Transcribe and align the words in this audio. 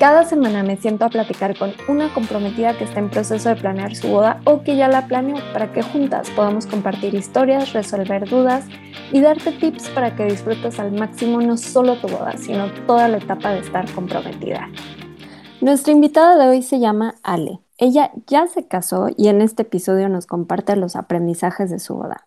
Cada 0.00 0.24
semana 0.24 0.62
me 0.62 0.78
siento 0.78 1.04
a 1.04 1.10
platicar 1.10 1.58
con 1.58 1.74
una 1.86 2.14
comprometida 2.14 2.74
que 2.74 2.84
está 2.84 3.00
en 3.00 3.10
proceso 3.10 3.50
de 3.50 3.56
planear 3.56 3.94
su 3.94 4.08
boda 4.08 4.40
o 4.46 4.62
que 4.62 4.74
ya 4.74 4.88
la 4.88 5.06
planeó 5.06 5.36
para 5.52 5.74
que 5.74 5.82
juntas 5.82 6.30
podamos 6.30 6.66
compartir 6.66 7.14
historias, 7.14 7.74
resolver 7.74 8.26
dudas 8.26 8.64
y 9.12 9.20
darte 9.20 9.52
tips 9.52 9.90
para 9.90 10.16
que 10.16 10.24
disfrutes 10.24 10.80
al 10.80 10.92
máximo 10.92 11.42
no 11.42 11.58
solo 11.58 11.96
tu 11.96 12.08
boda, 12.08 12.34
sino 12.38 12.72
toda 12.86 13.08
la 13.08 13.18
etapa 13.18 13.52
de 13.52 13.58
estar 13.58 13.92
comprometida. 13.92 14.70
Nuestra 15.60 15.92
invitada 15.92 16.42
de 16.42 16.48
hoy 16.48 16.62
se 16.62 16.80
llama 16.80 17.16
Ale. 17.22 17.60
Ella 17.76 18.10
ya 18.26 18.46
se 18.46 18.66
casó 18.66 19.08
y 19.14 19.28
en 19.28 19.42
este 19.42 19.64
episodio 19.64 20.08
nos 20.08 20.24
comparte 20.24 20.76
los 20.76 20.96
aprendizajes 20.96 21.68
de 21.68 21.78
su 21.78 21.96
boda. 21.96 22.26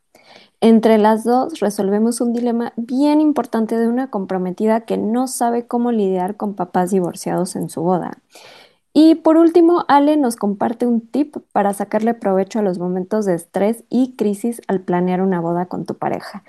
Entre 0.66 0.98
las 0.98 1.26
dos 1.26 1.60
resolvemos 1.60 2.22
un 2.22 2.32
dilema 2.32 2.72
bien 2.78 3.20
importante 3.20 3.78
de 3.78 3.90
una 3.90 4.10
comprometida 4.10 4.86
que 4.86 4.98
no 4.98 5.28
sabe 5.28 5.68
cómo 5.68 5.92
lidiar 5.92 6.38
con 6.38 6.54
papás 6.56 6.92
divorciados 6.92 7.58
en 7.58 7.68
su 7.68 7.82
boda. 7.82 8.20
Y 8.94 9.16
por 9.16 9.36
último, 9.36 9.84
Ale 9.90 10.16
nos 10.16 10.38
comparte 10.38 10.88
un 10.88 11.06
tip 11.06 11.36
para 11.52 11.74
sacarle 11.74 12.14
provecho 12.14 12.60
a 12.60 12.62
los 12.62 12.80
momentos 12.80 13.26
de 13.26 13.34
estrés 13.34 13.84
y 13.90 14.16
crisis 14.16 14.62
al 14.70 14.80
planear 14.80 15.20
una 15.20 15.42
boda 15.42 15.66
con 15.66 15.86
tu 15.86 15.96
pareja. 15.96 16.46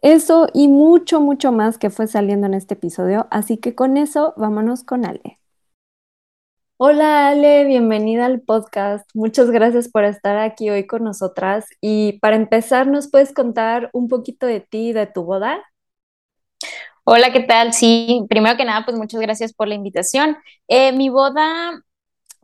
Eso 0.00 0.46
y 0.54 0.68
mucho, 0.68 1.20
mucho 1.20 1.50
más 1.50 1.76
que 1.76 1.90
fue 1.90 2.06
saliendo 2.06 2.46
en 2.46 2.54
este 2.54 2.74
episodio, 2.74 3.26
así 3.32 3.56
que 3.56 3.74
con 3.74 3.96
eso 3.96 4.32
vámonos 4.36 4.84
con 4.84 5.04
Ale. 5.04 5.40
Hola 6.78 7.28
Ale, 7.28 7.64
bienvenida 7.64 8.26
al 8.26 8.42
podcast. 8.42 9.08
Muchas 9.14 9.50
gracias 9.50 9.88
por 9.88 10.04
estar 10.04 10.36
aquí 10.36 10.68
hoy 10.68 10.86
con 10.86 11.04
nosotras. 11.04 11.64
Y 11.80 12.18
para 12.20 12.36
empezar, 12.36 12.86
¿nos 12.86 13.10
puedes 13.10 13.32
contar 13.32 13.88
un 13.94 14.08
poquito 14.08 14.46
de 14.46 14.60
ti 14.60 14.88
y 14.90 14.92
de 14.92 15.06
tu 15.06 15.24
boda? 15.24 15.64
Hola, 17.04 17.32
¿qué 17.32 17.40
tal? 17.40 17.72
Sí, 17.72 18.26
primero 18.28 18.58
que 18.58 18.66
nada, 18.66 18.84
pues 18.84 18.94
muchas 18.96 19.22
gracias 19.22 19.54
por 19.54 19.68
la 19.68 19.74
invitación. 19.74 20.36
Eh, 20.68 20.92
mi 20.92 21.08
boda 21.08 21.82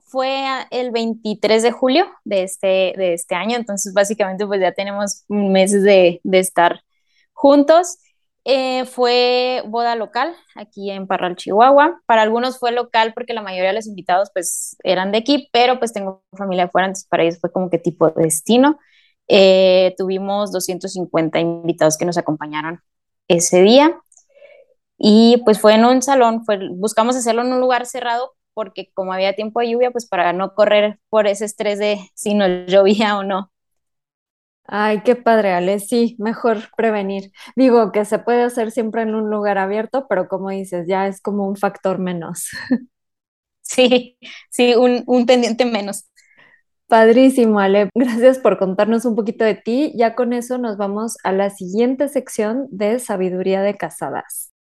fue 0.04 0.44
el 0.70 0.92
23 0.92 1.62
de 1.62 1.72
julio 1.72 2.06
de 2.24 2.44
este, 2.44 2.94
de 2.96 3.12
este 3.12 3.34
año, 3.34 3.56
entonces 3.56 3.92
básicamente 3.92 4.46
pues 4.46 4.60
ya 4.62 4.72
tenemos 4.72 5.24
meses 5.28 5.82
de, 5.82 6.20
de 6.24 6.38
estar 6.38 6.80
juntos. 7.34 7.98
Eh, 8.44 8.86
fue 8.86 9.62
boda 9.66 9.94
local 9.94 10.34
aquí 10.56 10.90
en 10.90 11.06
Parral, 11.06 11.36
Chihuahua. 11.36 12.00
Para 12.06 12.22
algunos 12.22 12.58
fue 12.58 12.72
local 12.72 13.12
porque 13.14 13.34
la 13.34 13.42
mayoría 13.42 13.68
de 13.68 13.76
los 13.76 13.86
invitados 13.86 14.30
pues 14.34 14.76
eran 14.82 15.12
de 15.12 15.18
aquí, 15.18 15.48
pero 15.52 15.78
pues 15.78 15.92
tengo 15.92 16.24
familia 16.36 16.64
afuera, 16.64 16.86
entonces 16.88 17.08
para 17.08 17.22
ellos 17.22 17.38
fue 17.40 17.52
como 17.52 17.70
que 17.70 17.78
tipo 17.78 18.10
de 18.10 18.24
destino. 18.24 18.78
Eh, 19.28 19.94
tuvimos 19.96 20.52
250 20.52 21.38
invitados 21.40 21.96
que 21.96 22.04
nos 22.04 22.18
acompañaron 22.18 22.80
ese 23.28 23.62
día 23.62 24.00
y 24.98 25.42
pues 25.44 25.60
fue 25.60 25.74
en 25.74 25.84
un 25.84 26.02
salón, 26.02 26.44
fue, 26.44 26.58
buscamos 26.70 27.16
hacerlo 27.16 27.42
en 27.42 27.52
un 27.52 27.60
lugar 27.60 27.86
cerrado 27.86 28.32
porque 28.54 28.90
como 28.94 29.12
había 29.12 29.34
tiempo 29.34 29.60
de 29.60 29.70
lluvia, 29.70 29.90
pues 29.92 30.06
para 30.08 30.32
no 30.32 30.54
correr 30.54 30.98
por 31.10 31.26
ese 31.28 31.44
estrés 31.44 31.78
de 31.78 31.98
si 32.14 32.34
nos 32.34 32.48
llovía 32.66 33.18
o 33.18 33.24
no. 33.24 33.51
Ay, 34.74 35.02
qué 35.04 35.16
padre, 35.16 35.52
Ale. 35.52 35.78
Sí, 35.80 36.16
mejor 36.18 36.58
prevenir. 36.76 37.30
Digo 37.56 37.92
que 37.92 38.04
se 38.06 38.18
puede 38.18 38.42
hacer 38.42 38.70
siempre 38.70 39.02
en 39.02 39.14
un 39.14 39.28
lugar 39.30 39.58
abierto, 39.58 40.06
pero 40.08 40.28
como 40.28 40.48
dices, 40.50 40.86
ya 40.88 41.06
es 41.08 41.20
como 41.20 41.46
un 41.46 41.56
factor 41.56 41.98
menos. 41.98 42.48
Sí, 43.62 44.18
sí, 44.50 44.74
un, 44.74 45.02
un 45.06 45.26
pendiente 45.26 45.64
menos. 45.64 46.06
Padrísimo, 46.88 47.60
Ale. 47.60 47.90
Gracias 47.94 48.38
por 48.38 48.58
contarnos 48.58 49.04
un 49.06 49.16
poquito 49.16 49.44
de 49.44 49.54
ti. 49.56 49.92
Ya 49.96 50.14
con 50.16 50.32
eso 50.34 50.58
nos 50.58 50.76
vamos 50.78 51.16
a 51.24 51.32
la 51.32 51.50
siguiente 51.50 52.08
sección 52.08 52.68
de 52.70 52.98
sabiduría 53.00 53.62
de 53.62 53.76
casadas. 53.76 54.52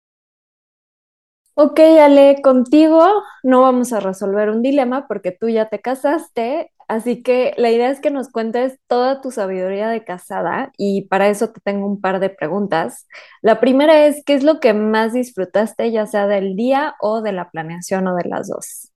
Ok, 1.56 1.80
Ale, 1.80 2.42
contigo 2.42 3.06
no 3.44 3.62
vamos 3.62 3.94
a 3.94 4.00
resolver 4.00 4.50
un 4.50 4.62
dilema 4.62 5.08
porque 5.08 5.32
tú 5.32 5.50
ya 5.50 5.68
te 5.70 5.82
casaste, 5.82 6.72
Así 6.92 7.24
que 7.24 7.54
la 7.56 7.72
idea 7.72 7.90
es 7.90 8.02
que 8.02 8.12
nos 8.12 8.30
cuentes 8.30 8.78
toda 8.88 9.22
tu 9.22 9.32
sabiduría 9.32 9.88
de 9.88 10.04
casada 10.04 10.74
y 10.78 11.04
para 11.08 11.30
eso 11.30 11.50
te 11.54 11.62
tengo 11.62 11.88
un 11.88 12.02
par 12.02 12.20
de 12.20 12.30
preguntas. 12.30 13.08
La 13.42 13.62
primera 13.62 14.06
es, 14.08 14.22
¿qué 14.26 14.34
es 14.34 14.44
lo 14.44 14.60
que 14.60 14.74
más 14.74 15.14
disfrutaste, 15.14 15.90
ya 15.94 16.06
sea 16.06 16.28
del 16.28 16.58
día 16.58 16.96
o 17.00 17.22
de 17.22 17.32
la 17.32 17.50
planeación 17.50 18.08
o 18.10 18.16
de 18.18 18.28
las 18.28 18.50
dos? 18.50 18.92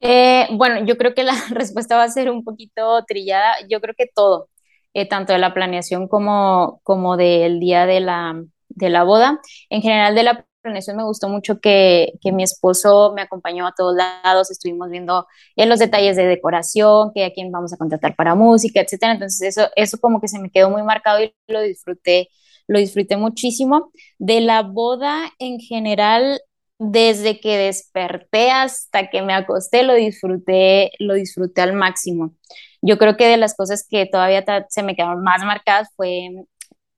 Eh, 0.00 0.48
bueno, 0.52 0.84
yo 0.84 0.96
creo 0.96 1.14
que 1.14 1.22
la 1.22 1.34
respuesta 1.50 1.96
va 1.96 2.02
a 2.04 2.08
ser 2.08 2.28
un 2.30 2.42
poquito 2.42 3.04
trillada. 3.06 3.54
Yo 3.68 3.80
creo 3.80 3.94
que 3.96 4.06
todo, 4.12 4.48
eh, 4.92 5.08
tanto 5.08 5.32
de 5.32 5.38
la 5.38 5.54
planeación 5.54 6.08
como, 6.08 6.80
como 6.82 7.16
del 7.16 7.60
día 7.60 7.86
de 7.86 8.00
la, 8.00 8.42
de 8.68 8.90
la 8.90 9.04
boda. 9.04 9.40
En 9.68 9.82
general, 9.82 10.16
de 10.16 10.24
la 10.24 10.44
planeación 10.62 10.96
me 10.96 11.04
gustó 11.04 11.28
mucho 11.28 11.60
que, 11.60 12.12
que, 12.20 12.32
mi 12.32 12.42
esposo 12.42 13.12
me 13.14 13.22
acompañó 13.22 13.66
a 13.66 13.74
todos 13.74 13.96
lados, 13.96 14.50
estuvimos 14.50 14.90
viendo 14.90 15.26
en 15.56 15.68
los 15.68 15.78
detalles 15.78 16.16
de 16.16 16.26
decoración, 16.26 17.12
que 17.14 17.24
a 17.24 17.32
quién 17.32 17.50
vamos 17.50 17.72
a 17.72 17.76
contratar 17.76 18.14
para 18.16 18.34
música, 18.34 18.80
etcétera. 18.80 19.12
Entonces 19.12 19.56
eso, 19.56 19.68
eso 19.76 19.98
como 19.98 20.20
que 20.20 20.28
se 20.28 20.38
me 20.38 20.50
quedó 20.50 20.70
muy 20.70 20.82
marcado 20.82 21.22
y 21.22 21.34
lo 21.48 21.60
disfruté, 21.62 22.28
lo 22.66 22.78
disfruté 22.78 23.16
muchísimo. 23.16 23.90
De 24.18 24.40
la 24.40 24.62
boda 24.62 25.30
en 25.38 25.58
general, 25.60 26.40
desde 26.78 27.40
que 27.40 27.58
desperté 27.58 28.50
hasta 28.50 29.10
que 29.10 29.22
me 29.22 29.34
acosté, 29.34 29.82
lo 29.82 29.94
disfruté, 29.94 30.92
lo 30.98 31.14
disfruté 31.14 31.60
al 31.62 31.74
máximo. 31.74 32.34
Yo 32.82 32.98
creo 32.98 33.16
que 33.16 33.26
de 33.26 33.36
las 33.36 33.54
cosas 33.54 33.86
que 33.88 34.06
todavía 34.06 34.44
se 34.70 34.82
me 34.82 34.96
quedaron 34.96 35.22
más 35.22 35.44
marcadas 35.44 35.88
fue 35.96 36.30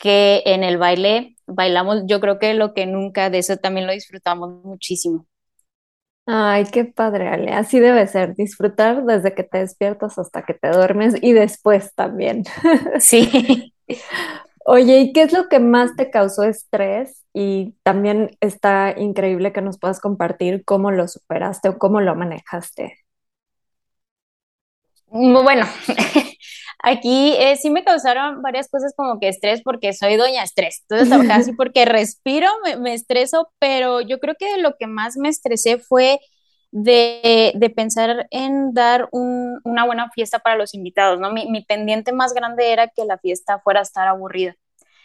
que 0.02 0.42
en 0.46 0.64
el 0.64 0.78
baile 0.78 1.36
bailamos, 1.46 2.02
yo 2.08 2.20
creo 2.20 2.40
que 2.40 2.54
lo 2.54 2.74
que 2.74 2.86
nunca, 2.86 3.30
de 3.30 3.38
eso 3.38 3.56
también 3.58 3.86
lo 3.86 3.92
disfrutamos 3.94 4.50
muchísimo. 4.64 5.26
Ay, 6.26 6.64
qué 6.72 6.84
padre, 6.84 7.28
Ale. 7.28 7.52
Así 7.52 7.80
debe 7.80 8.06
ser, 8.06 8.34
disfrutar 8.36 9.04
desde 9.04 9.34
que 9.34 9.42
te 9.42 9.58
despiertas 9.58 10.18
hasta 10.18 10.44
que 10.44 10.54
te 10.54 10.68
duermes 10.70 11.14
y 11.20 11.32
después 11.32 11.94
también. 11.94 12.44
Sí. 13.00 13.74
Oye, 14.64 15.00
¿y 15.00 15.12
qué 15.12 15.22
es 15.22 15.32
lo 15.32 15.48
que 15.48 15.58
más 15.60 15.96
te 15.96 16.10
causó 16.10 16.44
estrés? 16.44 17.24
Y 17.34 17.74
también 17.82 18.30
está 18.40 18.94
increíble 18.98 19.52
que 19.52 19.62
nos 19.62 19.78
puedas 19.78 20.00
compartir 20.00 20.64
cómo 20.64 20.90
lo 20.92 21.08
superaste 21.08 21.68
o 21.70 21.78
cómo 21.78 22.00
lo 22.00 22.14
manejaste. 22.14 22.98
Bueno, 25.06 25.66
Aquí 26.82 27.34
eh, 27.38 27.56
sí 27.56 27.70
me 27.70 27.84
causaron 27.84 28.42
varias 28.42 28.68
cosas 28.68 28.92
como 28.96 29.20
que 29.20 29.28
estrés 29.28 29.62
porque 29.62 29.92
soy 29.92 30.16
doña 30.16 30.42
estrés. 30.42 30.84
Entonces, 30.88 31.28
casi 31.28 31.52
porque 31.56 31.84
respiro 31.84 32.48
me, 32.80 32.94
estreso, 32.94 33.52
pero 33.58 34.00
yo 34.00 34.18
creo 34.18 34.34
que 34.38 34.58
lo 34.58 34.76
que 34.76 34.86
más 34.88 35.16
me 35.16 35.28
estresé 35.28 35.78
fue 35.78 36.18
de, 36.72 37.72
pensar 37.76 38.26
en 38.30 38.74
dar 38.74 39.08
una 39.12 39.86
buena 39.86 40.10
fiesta 40.10 40.40
para 40.40 40.56
los 40.56 40.74
invitados, 40.74 41.20
¿no? 41.20 41.32
Mi, 41.32 41.48
mi, 41.50 41.64
pendiente 41.64 42.12
más 42.12 42.34
grande 42.34 42.72
era 42.72 42.88
que 42.88 43.04
la 43.04 43.18
fiesta 43.18 43.60
fuera 43.60 43.80
a 43.80 43.82
estar 43.84 44.08
aburrida. 44.08 44.56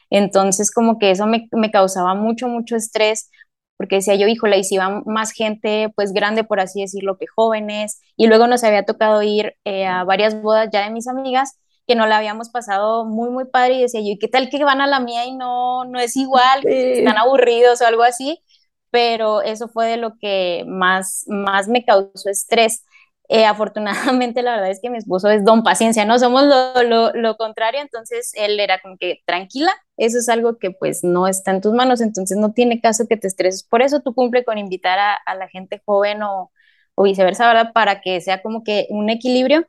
Entonces, 0.10 0.72
como 0.72 0.98
que 0.98 1.12
eso 1.12 1.28
me, 1.28 1.48
me 1.52 1.70
causaba 1.72 2.16
mucho, 2.16 2.48
mucho 2.48 2.76
estrés 2.76 3.30
porque 3.78 3.98
decía 3.98 4.16
yo, 4.16 4.28
híjole, 4.28 4.58
y 4.58 4.64
si 4.64 4.78
va 4.78 5.02
más 5.06 5.32
gente, 5.32 5.92
pues 5.96 6.12
grande, 6.12 6.44
por 6.44 6.60
así 6.60 6.82
decirlo, 6.82 7.18
que 7.18 7.28
jóvenes, 7.28 8.02
y 8.18 8.28
luego 8.28 8.48
nos 8.48 8.64
había 8.64 8.84
tocado 8.84 9.22
ir 9.22 9.54
eh, 9.66 9.86
a 9.86 10.04
varias 10.04 10.42
bodas 10.42 10.70
ya 10.74 10.84
de 10.84 10.92
mis 10.92 11.08
amigas, 11.08 11.60
que 11.88 11.96
no 11.96 12.06
la 12.06 12.18
habíamos 12.18 12.50
pasado 12.50 13.06
muy, 13.06 13.30
muy 13.30 13.46
padre 13.46 13.76
y 13.76 13.82
decía 13.84 14.02
yo, 14.02 14.08
¿y 14.12 14.20
qué 14.20 14.28
tal 14.28 14.50
que 14.50 14.64
van 14.64 14.82
a 14.82 14.88
la 14.88 15.00
mía 15.00 15.26
y 15.26 15.34
no, 15.36 15.86
no 15.86 16.00
es 16.00 16.18
igual, 16.18 16.68
están 16.68 17.18
aburridos 17.18 17.82
o 17.82 17.88
algo 17.88 18.04
así? 18.04 18.44
Pero 18.92 19.42
eso 19.42 19.68
fue 19.70 19.88
de 19.88 19.98
lo 19.98 20.18
que 20.20 20.66
más, 20.68 21.24
más 21.28 21.68
me 21.70 21.86
causó 21.86 22.30
estrés. 22.30 22.84
Eh, 23.30 23.46
afortunadamente, 23.46 24.42
la 24.42 24.56
verdad 24.56 24.72
es 24.72 24.80
que 24.82 24.90
mi 24.90 24.98
esposo 24.98 25.30
es 25.30 25.44
don 25.44 25.64
paciencia, 25.64 26.06
¿no? 26.06 26.20
Somos 26.20 26.44
lo, 26.44 26.84
lo, 26.84 27.14
lo, 27.14 27.38
contrario, 27.38 27.82
entonces 27.82 28.32
él 28.36 28.60
era 28.60 28.80
como 28.80 28.98
que 28.98 29.22
tranquila, 29.26 29.72
eso 29.98 30.18
es 30.18 30.30
algo 30.30 30.58
que 30.58 30.72
pues 30.72 31.04
no 31.04 31.28
está 31.28 31.52
en 31.52 31.62
tus 31.62 31.74
manos, 31.74 32.00
entonces 32.02 32.38
no 32.38 32.54
tiene 32.54 32.80
caso 32.82 33.08
que 33.08 33.18
te 33.18 33.28
estreses. 33.28 33.64
Por 33.64 33.82
eso 33.82 34.02
tú 34.02 34.14
cumple 34.14 34.46
con 34.46 34.58
invitar 34.58 35.00
a, 35.00 35.14
a 35.14 35.36
la 35.36 35.50
gente 35.50 35.82
joven 35.86 36.24
o, 36.24 36.52
o 36.96 37.04
viceversa, 37.04 37.48
¿verdad? 37.48 37.74
Para 37.74 38.02
que 38.02 38.22
sea 38.22 38.42
como 38.42 38.64
que 38.64 38.88
un 38.90 39.10
equilibrio 39.10 39.68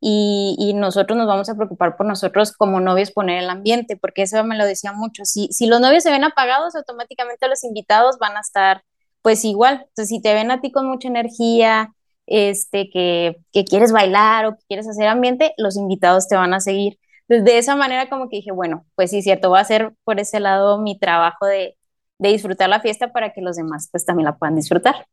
y, 0.00 0.72
nosotros 0.74 1.16
nos 1.18 1.26
vamos 1.26 1.48
a 1.48 1.56
preocupar 1.56 1.96
por 1.96 2.06
nosotros 2.06 2.52
como 2.52 2.80
novios 2.80 3.10
poner 3.10 3.42
el 3.42 3.50
ambiente, 3.50 3.96
porque 3.96 4.22
eso 4.22 4.44
me 4.44 4.56
lo 4.56 4.64
decía 4.64 4.92
mucho. 4.92 5.24
Si, 5.24 5.48
si 5.52 5.66
los 5.66 5.80
novios 5.80 6.04
se 6.04 6.10
ven 6.10 6.24
apagados, 6.24 6.76
automáticamente 6.76 7.48
los 7.48 7.64
invitados 7.64 8.18
van 8.18 8.36
a 8.36 8.40
estar 8.40 8.82
pues 9.22 9.44
igual. 9.44 9.84
Entonces, 9.88 10.08
si 10.08 10.22
te 10.22 10.34
ven 10.34 10.50
a 10.50 10.60
ti 10.60 10.70
con 10.70 10.86
mucha 10.86 11.08
energía, 11.08 11.92
este, 12.26 12.90
que, 12.90 13.36
que 13.52 13.64
quieres 13.64 13.92
bailar 13.92 14.46
o 14.46 14.56
que 14.56 14.64
quieres 14.68 14.88
hacer 14.88 15.08
ambiente, 15.08 15.54
los 15.58 15.76
invitados 15.76 16.28
te 16.28 16.36
van 16.36 16.54
a 16.54 16.60
seguir. 16.60 16.98
de 17.28 17.58
esa 17.58 17.76
manera 17.76 18.08
como 18.08 18.28
que 18.28 18.36
dije, 18.36 18.52
bueno, 18.52 18.86
pues 18.94 19.10
sí, 19.10 19.22
cierto, 19.22 19.48
voy 19.50 19.58
a 19.58 19.62
hacer 19.62 19.94
por 20.04 20.20
ese 20.20 20.40
lado 20.40 20.78
mi 20.80 20.98
trabajo 20.98 21.46
de, 21.46 21.76
de 22.18 22.28
disfrutar 22.30 22.68
la 22.68 22.80
fiesta 22.80 23.12
para 23.12 23.32
que 23.32 23.42
los 23.42 23.56
demás 23.56 23.88
pues 23.90 24.04
también 24.04 24.26
la 24.26 24.36
puedan 24.36 24.56
disfrutar. 24.56 25.06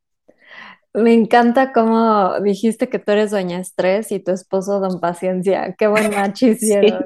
Me 0.95 1.13
encanta 1.13 1.73
cómo 1.73 2.39
dijiste 2.41 2.87
que 2.89 2.99
tú 2.99 3.11
eres 3.11 3.31
doña 3.31 3.59
estrés 3.59 4.11
y 4.11 4.19
tu 4.19 4.31
esposo 4.31 4.79
don 4.79 4.99
paciencia. 4.99 5.75
Qué 5.77 5.87
buen 5.87 6.09
match 6.11 6.43
hicieron. 6.43 7.05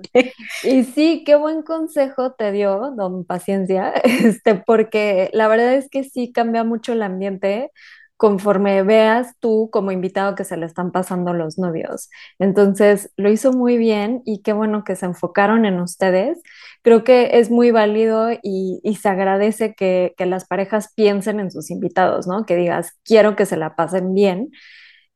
Y 0.64 0.84
sí, 0.84 1.24
qué 1.26 1.36
buen 1.36 1.64
consejo 1.64 2.34
te 2.34 2.52
dio 2.52 2.92
don 2.96 3.26
paciencia, 3.26 3.90
este, 4.04 4.56
porque 4.56 5.30
la 5.34 5.48
verdad 5.48 5.74
es 5.74 5.90
que 5.90 6.04
sí 6.04 6.32
cambia 6.32 6.64
mucho 6.64 6.94
el 6.94 7.02
ambiente 7.02 7.72
conforme 8.20 8.84
veas 8.84 9.34
tú 9.40 9.70
como 9.72 9.92
invitado 9.94 10.36
que 10.36 10.44
se 10.44 10.58
le 10.58 10.66
están 10.66 10.92
pasando 10.92 11.34
los 11.34 11.58
novios. 11.58 12.10
Entonces, 12.38 13.12
lo 13.16 13.32
hizo 13.32 13.54
muy 13.54 13.78
bien 13.78 14.22
y 14.26 14.42
qué 14.42 14.52
bueno 14.52 14.84
que 14.84 14.98
se 14.98 15.06
enfocaron 15.06 15.66
en 15.66 15.80
ustedes. 15.80 16.38
Creo 16.82 17.04
que 17.04 17.40
es 17.40 17.52
muy 17.52 17.72
válido 17.72 18.30
y, 18.42 18.82
se 19.02 19.10
agradece 19.10 19.74
que, 19.76 20.14
las 20.20 20.46
parejas 20.46 20.94
piensen 20.96 21.40
en 21.40 21.52
sus 21.52 21.72
invitados, 21.72 22.28
¿no? 22.28 22.46
Que 22.46 22.56
digas, 22.56 22.98
quiero 23.04 23.36
que 23.36 23.46
se 23.46 23.58
la 23.58 23.76
pasen 23.76 24.14
bien 24.14 24.52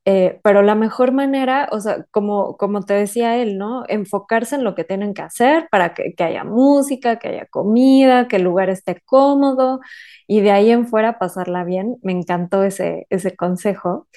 eh, 0.06 0.42
pero 0.44 0.62
la 0.63 0.75
mejor 0.75 1.13
manera, 1.13 1.69
o 1.71 1.80
sea, 1.80 2.06
como, 2.12 2.57
como 2.57 2.81
te 2.83 2.94
decía 2.94 3.38
él, 3.38 3.57
¿no? 3.57 3.83
Enfocarse 3.88 4.56
en 4.56 4.65
lo 4.65 4.75
que 4.75 4.83
tienen 4.83 5.13
que 5.13 5.21
hacer 5.21 5.68
para 5.71 5.94
que, 5.94 6.13
que, 6.13 6.24
haya 6.25 6.44
música, 6.44 7.19
que 7.19 7.30
haya 7.30 7.45
comida, 7.45 8.27
que 8.27 8.36
el 8.36 8.44
lugar 8.44 8.69
esté 8.69 9.01
cómodo 9.06 9.80
y 10.27 10.42
de 10.42 10.51
ahí 10.51 10.71
en 10.71 10.88
fuera 10.88 11.19
pasarla 11.19 11.63
bien. 11.63 11.98
Me 12.04 12.12
encantó 12.12 12.63
ese, 12.63 13.07
ese 13.10 13.36
consejo. 13.36 14.07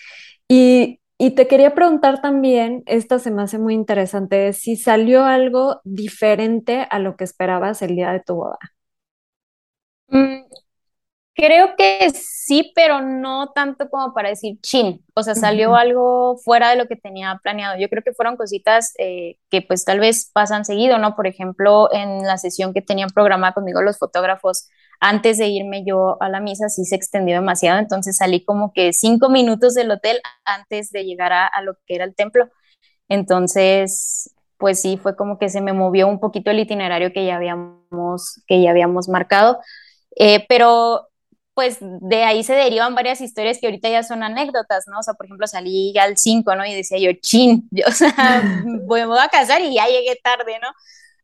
Y, 0.49 1.01
y 1.19 1.31
te 1.35 1.49
quería 1.49 1.75
preguntar 1.75 2.21
también, 2.21 2.83
esta 2.87 3.19
se 3.19 3.31
me 3.31 3.43
hace 3.43 3.59
muy 3.59 3.75
interesante, 3.75 4.53
si 4.53 4.77
salió 4.77 5.25
algo 5.25 5.81
diferente 5.85 6.87
a 6.91 6.99
lo 6.99 7.17
que 7.17 7.25
esperabas 7.25 7.83
el 7.83 7.97
día 7.97 8.13
de 8.13 8.21
tu 8.21 8.35
boda. 8.37 8.59
Mm, 10.09 10.45
Creo 11.35 11.77
que 11.77 12.11
sí, 12.15 12.73
pero 12.77 13.03
no 13.03 13.53
tanto 13.55 13.91
como 13.91 14.15
para 14.15 14.31
decir 14.31 14.59
chin. 14.63 15.05
O 15.15 15.23
sea, 15.23 15.35
salió 15.35 15.77
algo 15.77 16.39
fuera 16.39 16.71
de 16.71 16.77
lo 16.77 16.89
que 16.89 16.97
tenía 16.97 17.41
planeado. 17.43 17.79
Yo 17.79 17.89
creo 17.91 18.03
que 18.05 18.13
fueron 18.15 18.37
cositas 18.37 18.95
eh, 18.99 19.39
que 19.51 19.63
pues 19.63 19.85
tal 19.85 20.01
vez 20.01 20.31
pasan 20.35 20.65
seguido, 20.65 20.99
¿no? 20.99 21.17
Por 21.17 21.27
ejemplo, 21.27 21.93
en 21.93 22.23
la 22.27 22.39
sesión 22.39 22.75
que 22.75 22.83
tenían 22.83 23.11
programada 23.11 23.55
conmigo 23.55 23.83
los 23.83 23.99
fotógrafos, 23.99 24.69
antes 25.01 25.39
de 25.39 25.49
irme 25.49 25.85
yo 25.87 26.21
a 26.21 26.29
la 26.29 26.41
misa, 26.41 26.69
sí 26.69 26.85
se 26.85 26.97
extendió 26.97 27.37
demasiado. 27.37 27.79
Entonces 27.79 28.17
salí 28.17 28.45
como 28.45 28.73
que 28.73 28.93
cinco 28.93 29.29
minutos 29.29 29.75
del 29.75 29.91
hotel 29.91 30.21
antes 30.45 30.91
de 30.91 31.05
llegar 31.05 31.33
a, 31.33 31.51
lo 31.63 31.75
que 31.87 31.95
era 31.97 32.05
el 32.05 32.15
templo. 32.15 32.49
Entonces, 33.09 34.35
pues 34.59 34.81
sí, 34.81 34.97
fue 34.97 35.17
como 35.17 35.39
que 35.39 35.49
se 35.49 35.61
me 35.61 35.73
movió 35.73 36.09
un 36.09 36.21
poquito 36.21 36.51
el 36.51 36.61
itinerario 36.61 37.13
que 37.13 37.25
ya 37.27 37.37
habíamos, 37.37 38.43
que 38.47 38.63
ya 38.63 38.71
habíamos 38.71 39.09
marcado. 39.09 39.61
Eh, 40.17 40.45
pero 40.49 41.09
pues 41.57 41.79
de 41.81 42.23
ahí 42.23 42.45
se 42.45 42.53
derivan 42.53 42.95
varias 42.95 43.23
historias 43.23 43.59
que 43.59 43.67
ahorita 43.67 43.89
ya 43.89 44.03
son 44.03 44.23
anécdotas, 44.23 44.85
¿no? 44.89 44.99
O 44.99 45.03
sea, 45.03 45.15
por 45.15 45.25
ejemplo, 45.25 45.47
salí 45.47 45.97
al 45.97 46.19
5, 46.19 46.55
¿no? 46.55 46.67
Y 46.67 46.75
decía 46.75 46.99
yo, 46.99 47.11
chin, 47.19 47.67
yo, 47.71 47.87
o 47.89 47.93
sea, 47.93 48.43
me 48.65 49.07
voy 49.07 49.19
a 49.19 49.29
casar 49.29 49.63
y 49.63 49.75
ya 49.75 49.87
llegué 49.87 50.21
tarde, 50.23 50.59
¿no? 50.61 50.69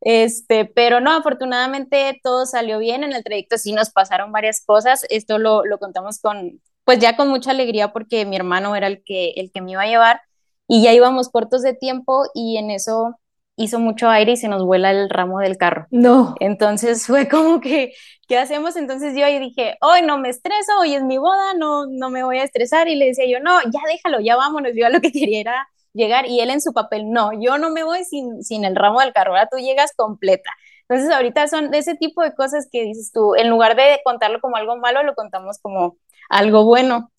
Este, 0.03 0.65
pero 0.65 1.01
no, 1.01 1.13
afortunadamente 1.13 2.21
todo 2.23 2.45
salió 2.45 2.79
bien, 2.79 3.05
en 3.05 3.13
el 3.13 3.25
trayecto 3.25 3.57
sí 3.57 3.73
nos 3.73 3.91
pasaron 3.91 4.33
varias 4.33 4.65
cosas, 4.65 5.07
esto 5.11 5.39
lo, 5.39 5.65
lo 5.65 5.79
contamos 5.79 6.21
con, 6.21 6.61
pues 6.85 6.99
ya 6.99 7.17
con 7.17 7.29
mucha 7.29 7.53
alegría 7.53 7.93
porque 7.93 8.27
mi 8.27 8.37
hermano 8.37 8.75
era 8.75 8.89
el 8.89 9.03
que, 9.05 9.31
el 9.37 9.53
que 9.53 9.61
me 9.63 9.73
iba 9.73 9.83
a 9.83 9.87
llevar 9.87 10.21
y 10.67 10.83
ya 10.83 10.93
íbamos 10.93 11.29
cortos 11.29 11.63
de 11.63 11.75
tiempo 11.75 12.25
y 12.35 12.57
en 12.57 12.71
eso 12.71 13.17
hizo 13.57 13.79
mucho 13.79 14.09
aire 14.09 14.33
y 14.33 14.37
se 14.37 14.49
nos 14.49 14.65
vuela 14.65 14.91
el 14.91 15.11
ramo 15.11 15.39
del 15.39 15.57
carro. 15.57 15.87
No. 15.91 16.35
Entonces 16.41 17.07
fue 17.07 17.29
como 17.29 17.61
que, 17.61 17.93
¿qué 18.29 18.39
hacemos? 18.39 18.77
Entonces 18.77 19.15
yo 19.17 19.25
ahí 19.25 19.39
dije, 19.39 19.77
hoy 19.81 20.03
no 20.03 20.19
me 20.19 20.31
estreso, 20.31 20.73
hoy 20.81 20.95
es 20.95 21.03
mi 21.03 21.19
boda, 21.19 21.55
no, 21.55 21.87
no 21.87 22.11
me 22.11 22.25
voy 22.25 22.39
a 22.39 22.45
estresar. 22.45 22.89
Y 22.89 22.97
le 22.97 23.07
decía 23.07 23.27
yo, 23.27 23.41
no, 23.41 23.61
ya 23.63 23.81
déjalo, 23.87 24.21
ya 24.21 24.37
vámonos. 24.37 24.73
Yo 24.75 24.87
a 24.87 24.91
lo 24.91 25.01
que 25.01 25.13
quería 25.13 25.41
era 25.41 25.69
llegar 25.93 26.27
y 26.27 26.41
él 26.41 26.51
en 26.51 26.61
su 26.61 26.73
papel, 26.73 27.11
no, 27.11 27.31
yo 27.33 27.59
no 27.59 27.71
me 27.71 27.85
voy 27.85 28.05
sin, 28.05 28.43
sin 28.43 28.65
el 28.65 28.77
ramo 28.77 29.01
del 29.01 29.13
carro, 29.13 29.33
ahora 29.33 29.49
tú 29.51 29.59
llegas 29.59 29.93
completa. 29.97 30.51
Entonces 30.89 31.15
ahorita 31.15 31.49
son 31.49 31.71
de 31.71 31.79
ese 31.79 31.95
tipo 31.95 32.23
de 32.23 32.35
cosas 32.35 32.69
que 32.71 32.83
dices 32.85 33.13
tú, 33.13 33.35
en 33.35 33.49
lugar 33.49 33.77
de 33.77 34.01
contarlo 34.05 34.41
como 34.41 34.57
algo 34.57 34.77
malo, 34.77 35.03
lo 35.03 35.15
contamos 35.15 35.59
como 35.61 35.97
algo 36.29 36.65
bueno. 36.65 37.11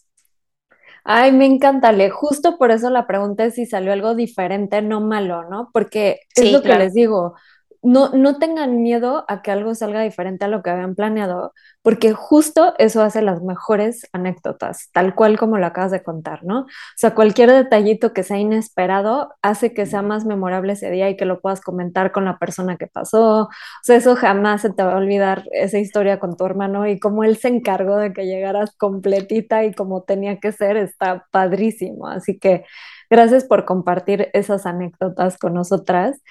Ay, 1.03 1.31
me 1.31 1.45
encanta, 1.45 1.91
Le. 1.91 2.09
Justo 2.09 2.57
por 2.57 2.71
eso 2.71 2.89
la 2.89 3.07
pregunta 3.07 3.43
es 3.43 3.55
si 3.55 3.65
salió 3.65 3.91
algo 3.91 4.15
diferente, 4.15 4.81
no 4.81 5.01
malo, 5.01 5.43
¿no? 5.49 5.69
Porque 5.73 6.21
es 6.35 6.51
lo 6.51 6.61
que 6.61 6.75
les 6.75 6.93
digo 6.93 7.35
no, 7.83 8.09
no 8.09 8.39
tengan 8.39 8.81
miedo 8.81 9.25
a 9.27 9.41
que 9.41 9.51
algo 9.51 9.75
salga 9.75 10.01
diferente 10.01 10.45
a 10.45 10.47
lo 10.47 10.63
que 10.63 10.69
habían 10.69 10.95
planeado, 10.95 11.53
porque 11.81 12.13
justo 12.13 12.73
eso 12.77 13.03
hace 13.03 13.21
las 13.21 13.41
mejores 13.43 14.07
anécdotas, 14.13 14.89
tal 14.93 15.15
cual 15.15 15.37
como 15.37 15.57
lo 15.57 15.65
acabas 15.65 15.91
de 15.91 16.01
contar, 16.01 16.45
¿no? 16.45 16.61
O 16.61 16.67
sea, 16.95 17.13
cualquier 17.13 17.51
detallito 17.51 18.13
que 18.13 18.23
sea 18.23 18.37
inesperado 18.37 19.33
hace 19.41 19.73
que 19.73 19.85
sea 19.85 20.01
más 20.01 20.25
memorable 20.25 20.73
ese 20.73 20.89
día 20.91 21.09
y 21.09 21.17
que 21.17 21.25
lo 21.25 21.41
puedas 21.41 21.59
comentar 21.59 22.13
con 22.13 22.23
la 22.25 22.39
persona 22.39 22.77
que 22.77 22.87
pasó. 22.87 23.43
O 23.43 23.49
sea, 23.83 23.97
eso 23.97 24.15
jamás 24.15 24.61
se 24.61 24.71
te 24.71 24.81
va 24.83 24.93
a 24.93 24.97
olvidar 24.97 25.43
esa 25.51 25.77
historia 25.77 26.19
con 26.19 26.37
tu 26.37 26.45
hermano 26.45 26.87
y 26.87 26.99
cómo 26.99 27.25
él 27.25 27.37
se 27.37 27.49
encargó 27.49 27.97
de 27.97 28.13
que 28.13 28.25
llegaras 28.25 28.75
completita 28.77 29.65
y 29.65 29.73
como 29.73 30.03
tenía 30.03 30.39
que 30.39 30.53
ser, 30.53 30.77
está 30.77 31.27
padrísimo. 31.31 32.07
Así 32.07 32.39
que 32.39 32.63
gracias 33.09 33.43
por 33.43 33.65
compartir 33.65 34.29
esas 34.33 34.65
anécdotas 34.65 35.37
con 35.37 35.53
nosotras. 35.53 36.21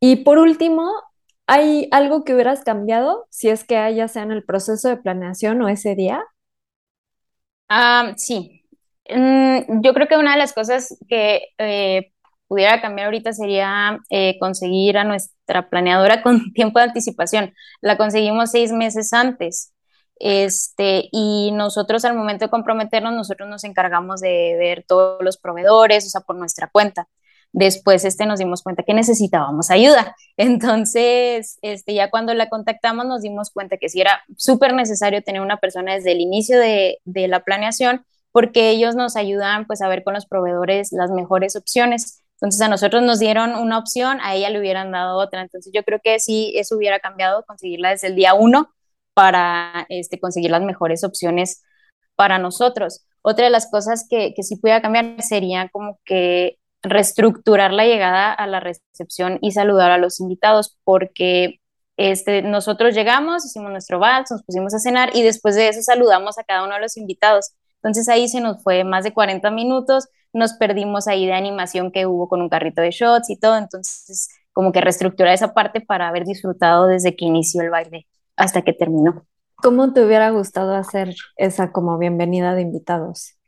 Y 0.00 0.16
por 0.16 0.38
último, 0.38 0.90
¿hay 1.46 1.88
algo 1.92 2.24
que 2.24 2.34
hubieras 2.34 2.62
cambiado 2.64 3.26
si 3.30 3.48
es 3.50 3.64
que 3.64 3.76
haya 3.76 4.08
sea 4.08 4.22
en 4.22 4.32
el 4.32 4.44
proceso 4.44 4.88
de 4.88 4.96
planeación 4.96 5.60
o 5.62 5.68
ese 5.68 5.94
día? 5.94 6.24
Ah, 7.68 8.14
sí. 8.16 8.64
Mm, 9.08 9.82
yo 9.82 9.94
creo 9.94 10.08
que 10.08 10.16
una 10.16 10.32
de 10.32 10.38
las 10.38 10.52
cosas 10.52 10.96
que 11.08 11.42
eh, 11.58 12.12
pudiera 12.48 12.80
cambiar 12.80 13.06
ahorita 13.06 13.32
sería 13.32 13.98
eh, 14.10 14.38
conseguir 14.40 14.98
a 14.98 15.04
nuestra 15.04 15.68
planeadora 15.68 16.22
con 16.24 16.52
tiempo 16.52 16.78
de 16.78 16.86
anticipación. 16.86 17.54
La 17.80 17.96
conseguimos 17.96 18.50
seis 18.52 18.72
meses 18.72 19.12
antes. 19.12 19.72
Este, 20.22 21.08
y 21.12 21.50
nosotros 21.52 22.04
al 22.04 22.14
momento 22.16 22.44
de 22.44 22.50
comprometernos, 22.50 23.14
nosotros 23.14 23.48
nos 23.48 23.64
encargamos 23.64 24.20
de 24.20 24.56
ver 24.58 24.84
todos 24.86 25.22
los 25.22 25.38
proveedores, 25.38 26.06
o 26.06 26.10
sea, 26.10 26.20
por 26.22 26.36
nuestra 26.36 26.68
cuenta. 26.68 27.08
Después 27.52 28.04
este, 28.04 28.26
nos 28.26 28.38
dimos 28.38 28.62
cuenta 28.62 28.82
que 28.84 28.94
necesitábamos 28.94 29.70
ayuda. 29.70 30.14
Entonces, 30.36 31.58
este, 31.62 31.94
ya 31.94 32.10
cuando 32.10 32.34
la 32.34 32.48
contactamos 32.48 33.06
nos 33.06 33.22
dimos 33.22 33.50
cuenta 33.50 33.76
que 33.76 33.88
sí 33.88 34.00
era 34.00 34.22
súper 34.36 34.74
necesario 34.74 35.22
tener 35.22 35.40
una 35.42 35.58
persona 35.58 35.94
desde 35.94 36.12
el 36.12 36.20
inicio 36.20 36.58
de, 36.58 36.98
de 37.04 37.28
la 37.28 37.40
planeación 37.44 38.04
porque 38.32 38.70
ellos 38.70 38.94
nos 38.94 39.16
ayudan 39.16 39.66
pues 39.66 39.82
a 39.82 39.88
ver 39.88 40.04
con 40.04 40.14
los 40.14 40.26
proveedores 40.26 40.92
las 40.92 41.10
mejores 41.10 41.56
opciones. 41.56 42.22
Entonces 42.34 42.60
a 42.62 42.68
nosotros 42.68 43.02
nos 43.02 43.18
dieron 43.18 43.54
una 43.54 43.78
opción, 43.78 44.18
a 44.22 44.34
ella 44.34 44.50
le 44.50 44.60
hubieran 44.60 44.92
dado 44.92 45.18
otra. 45.18 45.42
Entonces 45.42 45.72
yo 45.74 45.82
creo 45.84 46.00
que 46.02 46.18
sí, 46.20 46.52
eso 46.56 46.76
hubiera 46.76 47.00
cambiado, 47.00 47.44
conseguirla 47.44 47.90
desde 47.90 48.08
el 48.08 48.16
día 48.16 48.34
uno 48.34 48.70
para 49.14 49.86
este, 49.88 50.20
conseguir 50.20 50.50
las 50.50 50.62
mejores 50.62 51.04
opciones 51.04 51.62
para 52.14 52.38
nosotros. 52.38 53.04
Otra 53.22 53.46
de 53.46 53.50
las 53.50 53.70
cosas 53.70 54.06
que, 54.08 54.32
que 54.34 54.42
sí 54.42 54.56
pudiera 54.56 54.80
cambiar 54.80 55.20
sería 55.22 55.68
como 55.70 55.98
que 56.04 56.59
reestructurar 56.82 57.72
la 57.72 57.84
llegada 57.84 58.32
a 58.32 58.46
la 58.46 58.60
recepción 58.60 59.38
y 59.40 59.52
saludar 59.52 59.90
a 59.90 59.98
los 59.98 60.20
invitados, 60.20 60.78
porque 60.84 61.60
este, 61.96 62.42
nosotros 62.42 62.94
llegamos, 62.94 63.44
hicimos 63.44 63.70
nuestro 63.70 63.98
vals, 63.98 64.30
nos 64.30 64.42
pusimos 64.42 64.74
a 64.74 64.78
cenar 64.78 65.14
y 65.14 65.22
después 65.22 65.54
de 65.54 65.68
eso 65.68 65.82
saludamos 65.82 66.38
a 66.38 66.44
cada 66.44 66.64
uno 66.64 66.74
de 66.74 66.80
los 66.80 66.96
invitados. 66.96 67.52
Entonces 67.76 68.08
ahí 68.08 68.28
se 68.28 68.40
nos 68.40 68.62
fue 68.62 68.84
más 68.84 69.04
de 69.04 69.12
40 69.12 69.50
minutos, 69.50 70.08
nos 70.32 70.54
perdimos 70.54 71.08
ahí 71.08 71.26
de 71.26 71.32
animación 71.32 71.92
que 71.92 72.06
hubo 72.06 72.28
con 72.28 72.40
un 72.40 72.48
carrito 72.48 72.80
de 72.82 72.90
shots 72.90 73.30
y 73.30 73.36
todo, 73.38 73.56
entonces 73.58 74.28
como 74.52 74.72
que 74.72 74.80
reestructurar 74.80 75.34
esa 75.34 75.54
parte 75.54 75.80
para 75.80 76.08
haber 76.08 76.24
disfrutado 76.24 76.86
desde 76.86 77.16
que 77.16 77.24
inició 77.24 77.62
el 77.62 77.70
baile 77.70 78.06
hasta 78.36 78.62
que 78.62 78.72
terminó. 78.72 79.26
¿Cómo 79.56 79.92
te 79.92 80.02
hubiera 80.02 80.30
gustado 80.30 80.74
hacer 80.74 81.14
esa 81.36 81.70
como 81.70 81.98
bienvenida 81.98 82.54
de 82.54 82.62
invitados? 82.62 83.39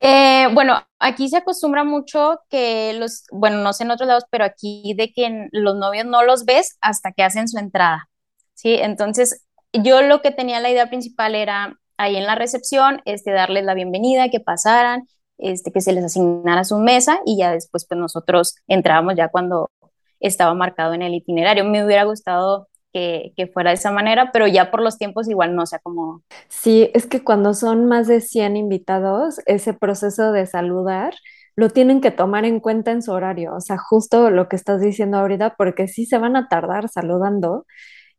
Eh, 0.00 0.48
bueno, 0.54 0.80
aquí 0.98 1.28
se 1.28 1.36
acostumbra 1.36 1.84
mucho 1.84 2.40
que 2.48 2.94
los, 2.94 3.24
bueno, 3.32 3.58
no 3.58 3.72
sé 3.72 3.84
en 3.84 3.90
otros 3.90 4.08
lados, 4.08 4.24
pero 4.30 4.44
aquí 4.44 4.94
de 4.96 5.12
que 5.12 5.48
los 5.52 5.76
novios 5.76 6.06
no 6.06 6.22
los 6.24 6.44
ves 6.46 6.78
hasta 6.80 7.12
que 7.12 7.22
hacen 7.22 7.48
su 7.48 7.58
entrada, 7.58 8.08
¿sí? 8.54 8.74
Entonces, 8.74 9.44
yo 9.72 10.02
lo 10.02 10.22
que 10.22 10.30
tenía 10.30 10.60
la 10.60 10.70
idea 10.70 10.88
principal 10.88 11.34
era 11.34 11.78
ahí 11.98 12.16
en 12.16 12.26
la 12.26 12.34
recepción, 12.34 13.02
este, 13.04 13.30
darles 13.32 13.64
la 13.64 13.74
bienvenida, 13.74 14.30
que 14.30 14.40
pasaran, 14.40 15.06
este, 15.38 15.70
que 15.72 15.80
se 15.82 15.92
les 15.92 16.04
asignara 16.04 16.64
su 16.64 16.78
mesa 16.78 17.20
y 17.26 17.38
ya 17.38 17.52
después 17.52 17.86
pues 17.86 17.98
nosotros 18.00 18.56
entrábamos 18.68 19.14
ya 19.16 19.28
cuando 19.28 19.70
estaba 20.20 20.54
marcado 20.54 20.94
en 20.94 21.02
el 21.02 21.14
itinerario. 21.14 21.64
Me 21.64 21.84
hubiera 21.84 22.04
gustado 22.04 22.68
que, 22.92 23.32
fuera 23.52 23.70
de 23.70 23.76
esa 23.76 23.90
manera, 23.92 24.30
pero 24.32 24.46
ya 24.46 24.70
por 24.70 24.82
los 24.82 24.98
tiempos 24.98 25.28
igual 25.28 25.54
no 25.54 25.66
sea 25.66 25.78
como... 25.80 26.22
Sí, 26.48 26.90
es 26.94 27.06
que 27.06 27.22
cuando 27.22 27.54
son 27.54 27.86
más 27.86 28.06
de 28.08 28.20
100 28.20 28.56
invitados, 28.56 29.40
ese 29.46 29.74
proceso 29.74 30.32
de 30.32 30.46
saludar 30.46 31.14
lo 31.56 31.68
tienen 31.70 32.00
que 32.00 32.10
tomar 32.10 32.44
en 32.44 32.60
cuenta 32.60 32.90
en 32.92 33.02
su 33.02 33.12
horario, 33.12 33.54
o 33.54 33.60
sea, 33.60 33.76
justo 33.78 34.30
lo 34.30 34.48
que 34.48 34.56
estás 34.56 34.80
diciendo 34.80 35.18
ahorita, 35.18 35.56
porque 35.56 35.88
sí 35.88 36.06
se 36.06 36.18
van 36.18 36.36
a 36.36 36.48
tardar 36.48 36.88
saludando 36.88 37.66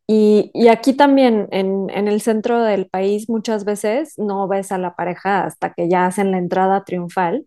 Y, 0.08 0.52
y 0.54 0.68
aquí 0.68 0.94
también, 0.94 1.48
en, 1.52 1.90
en, 1.90 2.08
el 2.10 2.22
centro 2.22 2.62
del 2.64 2.88
país, 2.90 3.30
muchas 3.30 3.64
veces 3.66 4.16
no 4.18 4.48
ves 4.48 4.72
a 4.72 4.78
la 4.78 4.96
pareja 4.96 5.46
hasta 5.46 5.74
que 5.74 5.90
ya 5.90 6.06
hacen 6.06 6.32
la 6.32 6.38
entrada 6.38 6.84
triunfal. 6.84 7.46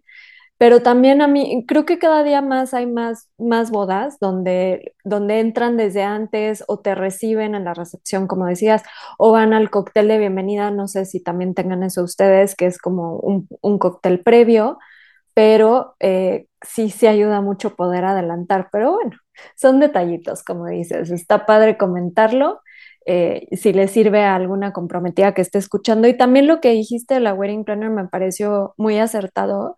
Pero 0.58 0.82
también 0.82 1.20
a 1.20 1.26
mí, 1.28 1.64
creo 1.66 1.84
que 1.84 1.98
cada 1.98 2.22
día 2.22 2.40
más 2.40 2.74
hay 2.74 2.86
más, 2.86 3.28
más 3.38 3.70
bodas 3.70 4.18
donde, 4.20 4.94
donde 5.04 5.40
entran 5.40 5.76
desde 5.76 6.02
antes 6.04 6.64
o 6.68 6.80
te 6.80 6.94
reciben 6.94 7.54
en 7.54 7.64
la 7.64 7.74
recepción, 7.74 8.26
como 8.28 8.46
decías, 8.46 8.82
o 9.18 9.32
van 9.32 9.52
al 9.52 9.70
cóctel 9.70 10.08
de 10.08 10.18
bienvenida. 10.18 10.70
No 10.70 10.88
sé 10.88 11.04
si 11.06 11.22
también 11.22 11.54
tengan 11.54 11.82
eso 11.82 12.02
ustedes, 12.04 12.54
que 12.54 12.66
es 12.66 12.78
como 12.78 13.18
un, 13.18 13.48
un 13.62 13.78
cóctel 13.78 14.20
previo, 14.22 14.78
pero 15.34 15.96
eh, 16.00 16.46
sí, 16.62 16.90
sí 16.90 17.06
ayuda 17.06 17.40
mucho 17.40 17.74
poder 17.76 18.04
adelantar. 18.04 18.68
Pero 18.72 18.92
bueno, 18.92 19.12
son 19.56 19.80
detallitos, 19.80 20.42
como 20.44 20.66
dices. 20.66 21.10
Está 21.10 21.46
padre 21.46 21.76
comentarlo. 21.76 22.60
Eh, 23.06 23.48
si 23.52 23.72
le 23.74 23.86
sirve 23.88 24.22
a 24.24 24.34
alguna 24.34 24.72
comprometida 24.72 25.34
que 25.34 25.42
esté 25.42 25.58
escuchando. 25.58 26.08
Y 26.08 26.16
también 26.16 26.46
lo 26.46 26.60
que 26.60 26.70
dijiste 26.70 27.14
de 27.14 27.20
la 27.20 27.34
wedding 27.34 27.64
planner 27.64 27.90
me 27.90 28.08
pareció 28.08 28.74
muy 28.78 28.98
acertado. 28.98 29.76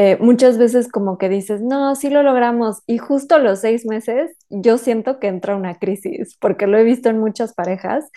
Eh, 0.00 0.16
muchas 0.20 0.58
veces 0.58 0.86
como 0.88 1.18
que 1.18 1.28
dices, 1.28 1.60
no, 1.60 1.96
sí 1.96 2.08
lo 2.08 2.22
logramos. 2.22 2.82
Y 2.86 2.98
justo 2.98 3.34
a 3.34 3.38
los 3.40 3.58
seis 3.58 3.84
meses 3.84 4.30
yo 4.48 4.78
siento 4.78 5.18
que 5.18 5.26
entra 5.26 5.56
una 5.56 5.76
crisis, 5.80 6.36
porque 6.40 6.68
lo 6.68 6.78
he 6.78 6.84
visto 6.84 7.08
en 7.08 7.18
muchas 7.18 7.52
parejas 7.52 8.08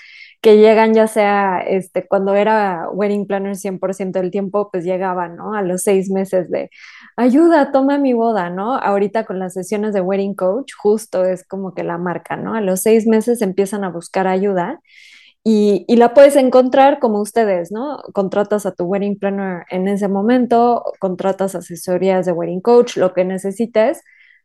que 0.42 0.58
llegan 0.58 0.94
ya 0.94 1.08
sea, 1.08 1.60
este, 1.60 2.08
cuando 2.08 2.36
era 2.36 2.88
wedding 2.92 3.26
planner 3.26 3.56
100% 3.56 4.20
del 4.20 4.30
tiempo, 4.30 4.70
pues 4.72 4.84
llegaban, 4.84 5.36
¿no? 5.38 5.56
A 5.56 5.64
los 5.64 5.82
seis 5.82 6.12
meses 6.12 6.52
de, 6.52 6.70
ayuda, 7.18 7.72
toma 7.72 7.98
mi 7.98 8.14
boda, 8.14 8.52
¿no? 8.52 8.76
Ahorita 8.78 9.26
con 9.26 9.40
las 9.40 9.54
sesiones 9.54 9.96
de 9.96 10.02
wedding 10.02 10.36
coach, 10.36 10.74
justo 10.78 11.26
es 11.26 11.44
como 11.48 11.74
que 11.74 11.84
la 11.84 11.98
marca, 11.98 12.38
¿no? 12.38 12.54
A 12.54 12.62
los 12.62 12.82
seis 12.82 13.08
meses 13.08 13.42
empiezan 13.42 13.84
a 13.84 13.90
buscar 13.90 14.28
ayuda. 14.28 14.82
Y, 15.44 15.86
y, 15.88 15.96
la 15.96 16.14
puedes 16.14 16.36
encontrar 16.36 17.00
como 17.00 17.20
ustedes, 17.20 17.72
¿no? 17.72 17.98
Contratas 18.14 18.68
a 18.68 18.74
tu 18.74 18.84
wedding 18.84 19.18
planner 19.18 19.66
en 19.72 19.88
ese 19.88 20.08
momento, 20.08 20.84
contratas 21.00 21.56
asesorías 21.56 22.28
de 22.28 22.32
wedding 22.32 22.62
coach, 22.62 22.96
lo 22.98 23.14
que 23.14 23.26
necesites, 23.26 24.04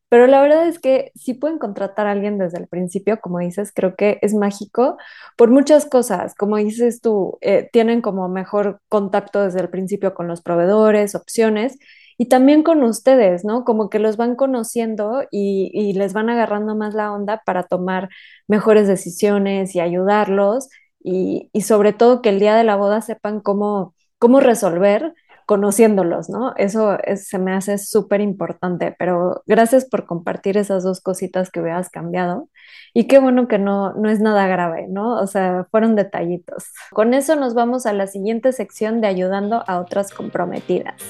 pero 0.09 0.26
la 0.29 0.41
verdad 0.41 0.69
es 0.69 0.79
que 0.79 1.11
si 1.17 1.35
pueden 1.35 1.59
contratar 1.59 2.07
a 2.07 2.12
alguien 2.12 2.38
desde 2.38 2.59
el 2.59 2.69
principio, 2.69 3.21
como 3.21 3.41
dices, 3.41 3.73
creo 3.75 3.97
que 3.97 4.19
es 4.23 4.35
mágico 4.35 4.97
por 5.37 5.50
muchas 5.50 5.85
cosas. 5.87 6.35
Como 6.35 6.57
dices 6.59 7.00
tú, 7.00 7.38
eh, 7.41 7.69
tienen 7.73 8.03
como 8.03 8.29
mejor 8.29 8.81
contacto 8.88 9.43
desde 9.43 9.61
el 9.61 9.69
principio 9.69 10.15
con 10.15 10.29
los 10.29 10.43
proveedores, 10.43 11.15
opciones 11.17 11.76
y 12.19 12.26
también 12.29 12.62
con 12.62 12.83
ustedes, 12.85 13.45
¿no? 13.45 13.65
Como 13.65 13.91
que 13.91 13.99
los 13.99 14.17
van 14.17 14.37
conociendo 14.37 15.25
y, 15.31 15.71
y 15.75 15.93
les 15.95 16.12
van 16.12 16.31
agarrando 16.31 16.76
más 16.76 16.95
la 16.95 17.12
onda 17.12 17.43
para 17.45 17.65
tomar 17.65 18.09
mejores 18.47 18.87
decisiones 18.88 19.75
y 19.75 19.81
ayudarlos 19.81 20.69
y, 21.07 21.51
y 21.53 21.61
sobre 21.63 21.93
todo 21.93 22.21
que 22.21 22.31
el 22.31 22.41
día 22.41 22.57
de 22.57 22.65
la 22.65 22.75
boda 22.75 23.01
sepan 23.01 23.41
cómo, 23.41 23.95
cómo 24.19 24.41
resolver 24.41 25.15
conociéndolos, 25.47 26.29
¿no? 26.29 26.53
Eso 26.57 26.99
se 27.15 27.39
me 27.39 27.53
hace 27.53 27.79
súper 27.79 28.21
importante, 28.21 28.95
pero 28.99 29.45
gracias 29.47 29.85
por 29.85 30.05
compartir 30.05 30.57
esas 30.57 30.83
dos 30.83 31.01
cositas 31.01 31.51
que 31.51 31.61
hubieras 31.61 31.89
cambiado. 31.89 32.49
Y 32.93 33.05
qué 33.05 33.21
bueno 33.21 33.47
que 33.47 33.59
no, 33.59 33.93
no 33.93 34.11
es 34.11 34.19
nada 34.21 34.49
grave, 34.49 34.89
¿no? 34.89 35.15
O 35.21 35.29
sea, 35.29 35.69
fueron 35.71 35.95
detallitos. 35.95 36.65
Con 36.91 37.15
eso 37.15 37.37
nos 37.37 37.55
vamos 37.55 37.87
a 37.87 37.93
la 37.93 38.09
siguiente 38.09 38.53
sección 38.53 39.01
de 39.01 39.07
ayudando 39.07 39.63
a 39.69 39.79
otras 39.79 40.13
comprometidas. 40.13 41.01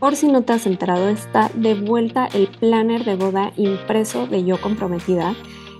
Por 0.00 0.16
si 0.16 0.28
no 0.32 0.42
te 0.42 0.54
has 0.54 0.66
enterado, 0.66 1.10
está 1.10 1.50
de 1.54 1.74
vuelta 1.74 2.28
el 2.32 2.48
planner 2.48 3.04
de 3.04 3.16
boda 3.16 3.52
impreso 3.56 4.26
de 4.26 4.44
Yo 4.44 4.58
Comprometida. 4.58 5.34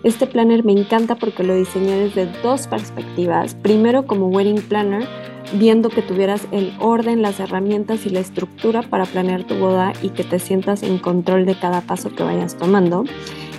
Este 0.04 0.26
planner 0.26 0.64
me 0.64 0.73
encanta 0.73 1.14
porque 1.14 1.42
lo 1.42 1.56
diseñé 1.56 1.96
desde 1.96 2.26
dos 2.42 2.66
perspectivas. 2.66 3.54
Primero 3.54 4.06
como 4.06 4.28
wedding 4.28 4.61
planner, 4.61 5.08
viendo 5.54 5.88
que 5.88 6.02
tuvieras 6.02 6.46
el 6.52 6.75
orden, 6.78 7.23
las 7.23 7.40
herramientas 7.40 8.04
y 8.04 8.11
la 8.11 8.20
estructura 8.20 8.82
para 8.82 9.06
planear 9.06 9.44
tu 9.44 9.54
boda 9.54 9.94
y 10.02 10.11
que 10.11 10.23
te 10.23 10.38
sientas 10.38 10.82
en 10.82 10.99
control 10.99 11.46
de 11.46 11.54
cada 11.54 11.80
paso 11.80 12.14
que 12.14 12.23
vayas 12.23 12.56
tomando. 12.58 13.04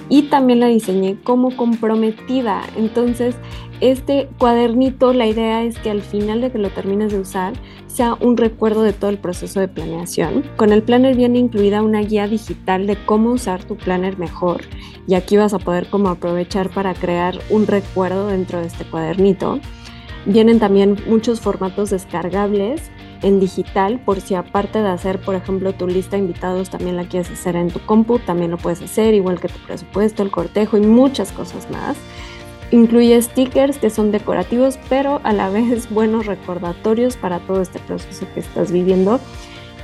Y 0.08 0.24
también 0.30 0.60
la 0.60 0.68
diseñé 0.68 1.18
como 1.24 1.58
comprometida. 1.58 2.62
Entonces, 2.78 3.36
este 3.82 4.30
cuadernito, 4.38 5.14
la 5.14 5.26
idea 5.26 5.64
es 5.64 5.80
que 5.80 5.90
al 5.90 6.04
final 6.04 6.42
de 6.42 6.52
que 6.52 6.60
lo 6.60 6.70
termines 6.70 7.12
de 7.12 7.22
usar, 7.22 7.54
un 8.20 8.36
recuerdo 8.36 8.84
de 8.84 8.94
todo 8.94 9.10
el 9.10 9.18
proceso 9.18 9.60
de 9.60 9.68
planeación. 9.68 10.44
Con 10.58 10.74
el 10.74 10.84
planner 10.84 11.16
viene 11.16 11.40
incluida 11.40 11.82
una 11.82 12.02
guía 12.02 12.28
digital 12.28 12.88
de 12.88 12.98
cómo 13.06 13.32
usar 13.32 13.64
tu 13.64 13.78
planner 13.78 14.18
mejor. 14.18 14.62
Y 15.08 15.14
aquí 15.16 15.38
vas 15.38 15.54
a 15.54 15.60
poder 15.60 15.88
como 15.90 16.10
aprovechar 16.10 16.70
para 16.70 16.94
crear 16.94 17.40
un 17.50 17.68
recuerdo 17.68 18.28
dentro 18.28 18.60
de 18.60 18.68
este 18.68 18.84
cuadernito. 18.86 19.60
Vienen 20.26 20.60
también 20.60 20.98
muchos 21.08 21.40
formatos 21.40 21.92
descargables 21.92 22.82
en 23.22 23.40
digital 23.40 24.00
por 24.04 24.20
si 24.20 24.36
aparte 24.36 24.82
de 24.82 24.90
hacer, 24.90 25.20
por 25.20 25.36
ejemplo, 25.36 25.74
tu 25.74 25.88
lista 25.88 26.18
de 26.18 26.24
invitados 26.24 26.70
también 26.70 26.98
la 26.98 27.08
quieres 27.08 27.32
hacer 27.32 27.56
en 27.56 27.70
tu 27.70 27.80
compu, 27.80 28.20
también 28.20 28.52
lo 28.52 28.58
puedes 28.58 28.82
hacer, 28.82 29.14
igual 29.14 29.40
que 29.40 29.48
tu 29.48 29.60
presupuesto, 29.66 30.22
el 30.22 30.32
cortejo 30.32 30.78
y 30.78 30.82
muchas 30.82 31.32
cosas 31.32 31.70
más. 31.72 31.96
Incluye 32.76 33.22
stickers 33.22 33.78
que 33.78 33.90
son 33.90 34.12
decorativos, 34.12 34.78
pero 34.90 35.22
a 35.24 35.32
la 35.32 35.50
vez 35.50 35.90
buenos 35.94 36.26
recordatorios 36.26 37.16
para 37.16 37.40
todo 37.40 37.62
este 37.62 37.80
proceso 37.80 38.28
que 38.34 38.42
estás 38.42 38.70
viviendo. 38.70 39.22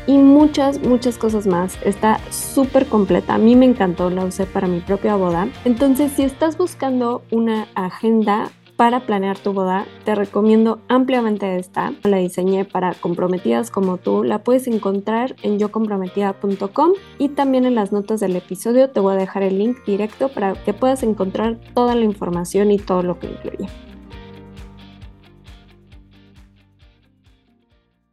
Y 0.08 0.18
muchas, 0.18 0.82
muchas 0.82 1.18
cosas 1.18 1.48
más. 1.48 1.78
Está 1.86 2.20
súper 2.32 2.88
completa. 2.88 3.36
A 3.36 3.38
mí 3.38 3.56
me 3.56 3.66
encantó, 3.66 4.10
la 4.10 4.26
usé 4.26 4.46
para 4.46 4.68
mi 4.68 4.82
propia 4.82 5.16
boda. 5.16 5.48
Entonces, 5.64 6.12
si 6.12 6.24
estás 6.24 6.58
buscando 6.58 7.22
una 7.32 7.70
agenda 7.76 8.52
para 8.82 9.02
planear 9.02 9.38
tu 9.38 9.54
boda, 9.54 9.86
te 10.06 10.16
recomiendo 10.16 10.82
ampliamente 10.88 11.60
esta. 11.60 11.94
La 12.02 12.18
diseñé 12.18 12.66
para 12.66 12.96
comprometidas 12.96 13.70
como 13.70 13.98
tú. 13.98 14.24
La 14.24 14.40
puedes 14.40 14.66
encontrar 14.66 15.36
en 15.44 15.60
yocomprometida.com 15.60 16.94
y 17.20 17.30
también 17.30 17.66
en 17.66 17.76
las 17.76 17.92
notas 17.92 18.22
del 18.22 18.36
episodio 18.36 18.90
te 18.90 19.00
voy 19.00 19.14
a 19.14 19.18
dejar 19.18 19.44
el 19.44 19.60
link 19.60 19.78
directo 19.86 20.30
para 20.30 20.54
que 20.64 20.74
puedas 20.74 21.04
encontrar 21.04 21.60
toda 21.76 21.94
la 21.94 22.06
información 22.06 22.72
y 22.72 22.80
todo 22.80 23.04
lo 23.04 23.20
que 23.20 23.28
incluye. 23.28 23.70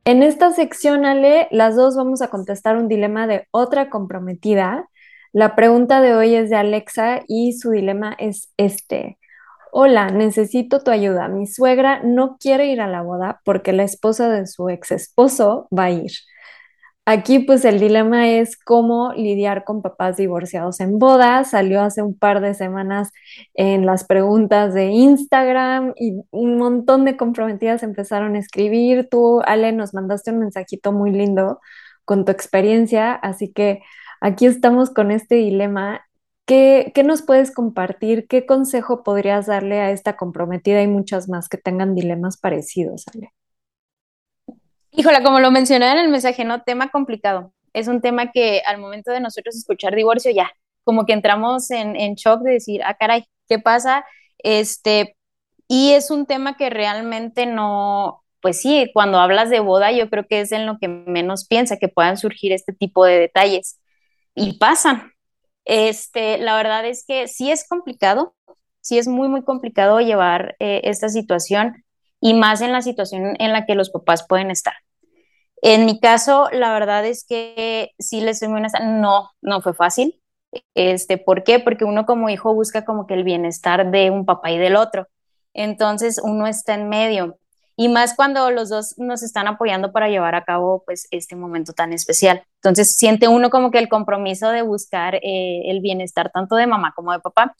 En 0.04 0.22
esta 0.22 0.52
sección, 0.52 1.06
Ale, 1.06 1.48
las 1.50 1.76
dos 1.76 1.96
vamos 1.96 2.20
a 2.20 2.28
contestar 2.28 2.76
un 2.76 2.88
dilema 2.88 3.26
de 3.26 3.46
otra 3.52 3.88
comprometida. 3.88 4.87
La 5.32 5.56
pregunta 5.56 6.02
de 6.02 6.14
hoy 6.14 6.34
es 6.34 6.50
de 6.50 6.56
Alexa 6.56 7.22
y 7.26 7.54
su 7.54 7.70
dilema 7.70 8.14
es 8.18 8.52
este. 8.58 9.16
Hola, 9.72 10.10
necesito 10.10 10.80
tu 10.80 10.90
ayuda. 10.90 11.28
Mi 11.28 11.46
suegra 11.46 12.00
no 12.02 12.37
quiere 12.38 12.66
ir 12.66 12.80
a 12.80 12.87
la 12.88 13.02
boda 13.02 13.40
porque 13.44 13.72
la 13.72 13.84
esposa 13.84 14.28
de 14.30 14.46
su 14.46 14.68
ex 14.68 14.90
esposo 14.92 15.68
va 15.76 15.84
a 15.84 15.90
ir. 15.90 16.10
Aquí 17.06 17.38
pues 17.38 17.64
el 17.64 17.80
dilema 17.80 18.28
es 18.28 18.56
cómo 18.58 19.12
lidiar 19.14 19.64
con 19.64 19.80
papás 19.82 20.16
divorciados 20.18 20.80
en 20.80 20.98
boda. 20.98 21.44
Salió 21.44 21.80
hace 21.82 22.02
un 22.02 22.18
par 22.18 22.40
de 22.40 22.54
semanas 22.54 23.10
en 23.54 23.87
las 23.87 24.04
preguntas 24.04 24.75
de 24.75 24.87
Instagram 24.87 25.94
y 25.96 26.20
un 26.30 26.58
montón 26.58 27.04
de 27.06 27.16
comprometidas 27.16 27.82
empezaron 27.82 28.34
a 28.37 28.38
escribir. 28.38 29.08
Tú, 29.10 29.40
Ale, 29.46 29.72
nos 29.72 29.94
mandaste 29.94 30.32
un 30.32 30.40
mensajito 30.40 30.92
muy 30.92 31.10
lindo 31.12 31.60
con 32.04 32.25
tu 32.25 32.32
experiencia, 32.32 33.14
así 33.14 33.52
que 33.52 33.82
aquí 34.20 34.46
estamos 34.46 34.90
con 34.90 35.10
este 35.10 35.37
dilema 35.37 36.08
¿Qué, 36.49 36.95
nos 37.05 37.21
puedes 37.21 37.52
compartir? 37.52 38.26
¿Qué 38.26 38.47
consejo 38.47 39.02
podrías 39.02 39.45
darle 39.45 39.81
a 39.81 39.90
esta 39.90 40.17
comprometida 40.17 40.81
y 40.83 40.87
muchas 40.87 41.28
más 41.28 41.47
que 41.47 41.59
tengan 41.59 41.95
dilemas 41.95 42.38
parecidos, 42.38 43.05
Ale? 43.12 43.35
Híjola, 44.93 45.23
como 45.23 45.40
lo 45.40 45.50
mencioné 45.50 45.93
en 45.93 45.99
el 45.99 46.09
mensaje, 46.09 46.47
no, 46.47 46.62
tema 46.62 46.90
complicado. 46.90 47.52
Es 47.75 47.87
un 47.87 48.00
tema 48.00 48.33
que 48.33 48.62
al 48.67 48.78
momento 48.78 49.11
de 49.11 49.21
nosotros 49.21 49.57
escuchar 49.57 49.95
divorcio, 49.95 50.31
ya, 50.31 50.50
como 50.85 51.05
que 51.05 51.12
entramos 51.12 51.71
en, 51.71 51.97
en 51.97 52.14
shock 52.14 52.40
de 52.40 52.52
decir, 52.52 52.81
ah, 52.83 52.97
caray, 52.99 53.26
¿qué 53.47 53.59
pasa? 53.59 54.07
Este, 54.38 55.19
y 55.69 55.93
es 55.93 56.11
un 56.11 56.25
tema 56.25 56.57
que 56.57 56.71
realmente 56.71 57.45
no, 57.45 58.25
pues 58.40 58.59
sí, 58.62 58.90
cuando 58.95 59.19
hablas 59.19 59.50
de 59.50 59.61
boda, 59.61 59.93
yo 59.93 60.09
creo 60.09 60.26
que 60.26 60.40
es 60.40 60.52
en 60.52 60.64
lo 60.64 60.78
que 60.78 60.88
menos 60.88 61.47
piensa 61.47 61.76
que 61.76 61.88
puedan 61.88 62.17
surgir 62.17 62.52
este 62.52 62.73
tipo 62.73 63.05
de 63.05 63.19
detalles. 63.19 63.78
Y 64.35 64.59
pasan, 64.59 65.12
este, 65.68 66.38
la 66.38 66.56
verdad 66.56 66.87
es 66.87 67.04
que 67.06 67.28
sí 67.28 67.50
es 67.50 67.68
complicado, 67.68 68.34
sí 68.80 68.98
es 68.98 69.06
muy, 69.06 69.28
muy 69.28 69.44
complicado 69.44 70.00
llevar 70.00 70.56
eh, 70.60 70.80
esta 70.84 71.10
situación 71.10 71.84
y 72.20 72.32
más 72.32 72.62
en 72.62 72.72
la 72.72 72.80
situación 72.80 73.37
en 73.38 73.52
la 73.52 73.66
que 73.66 73.75
los 73.75 73.90
papás 73.90 74.26
pueden 74.26 74.50
estar. 74.50 74.72
En 75.60 75.84
mi 75.84 76.00
caso, 76.00 76.48
la 76.52 76.72
verdad 76.72 77.04
es 77.04 77.25
que 77.25 77.90
sí 77.98 78.22
les 78.22 78.38
soy 78.38 78.48
muy 78.48 78.62
no, 78.82 79.30
no 79.42 79.60
fue 79.60 79.75
fácil. 79.75 80.22
Este, 80.75 81.18
¿Por 81.18 81.44
qué? 81.44 81.60
Porque 81.60 81.84
uno 81.84 82.06
como 82.06 82.30
hijo 82.30 82.54
busca 82.54 82.87
como 82.87 83.06
que 83.06 83.14
el 83.14 83.25
bienestar 83.25 83.90
de 83.90 84.10
un 84.10 84.25
papá 84.25 84.50
y 84.50 84.58
del 84.58 84.75
otro. 84.76 85.06
Entonces 85.52 86.18
uno 86.22 86.46
está 86.46 86.75
en 86.75 86.88
medio 86.88 87.38
y 87.80 87.88
más 87.88 88.14
cuando 88.16 88.50
los 88.50 88.70
dos 88.70 88.94
nos 88.99 89.23
están 89.23 89.47
apoyando 89.47 89.92
para 89.92 90.08
llevar 90.08 90.35
a 90.35 90.44
cabo 90.44 90.82
pues 90.85 91.06
este 91.12 91.37
momento 91.37 91.73
tan 91.73 91.92
especial. 91.92 92.42
Entonces 92.56 92.97
siente 92.97 93.28
uno 93.28 93.50
como 93.50 93.70
que 93.70 93.78
el 93.78 93.88
compromiso 93.88 94.50
de 94.50 94.62
buscar 94.62 95.14
eh, 95.14 95.70
el 95.70 95.80
bienestar 95.80 96.30
tanto 96.35 96.56
de 96.56 96.66
mamá 96.66 96.92
como 96.97 97.12
de 97.12 97.20
papá. 97.20 97.54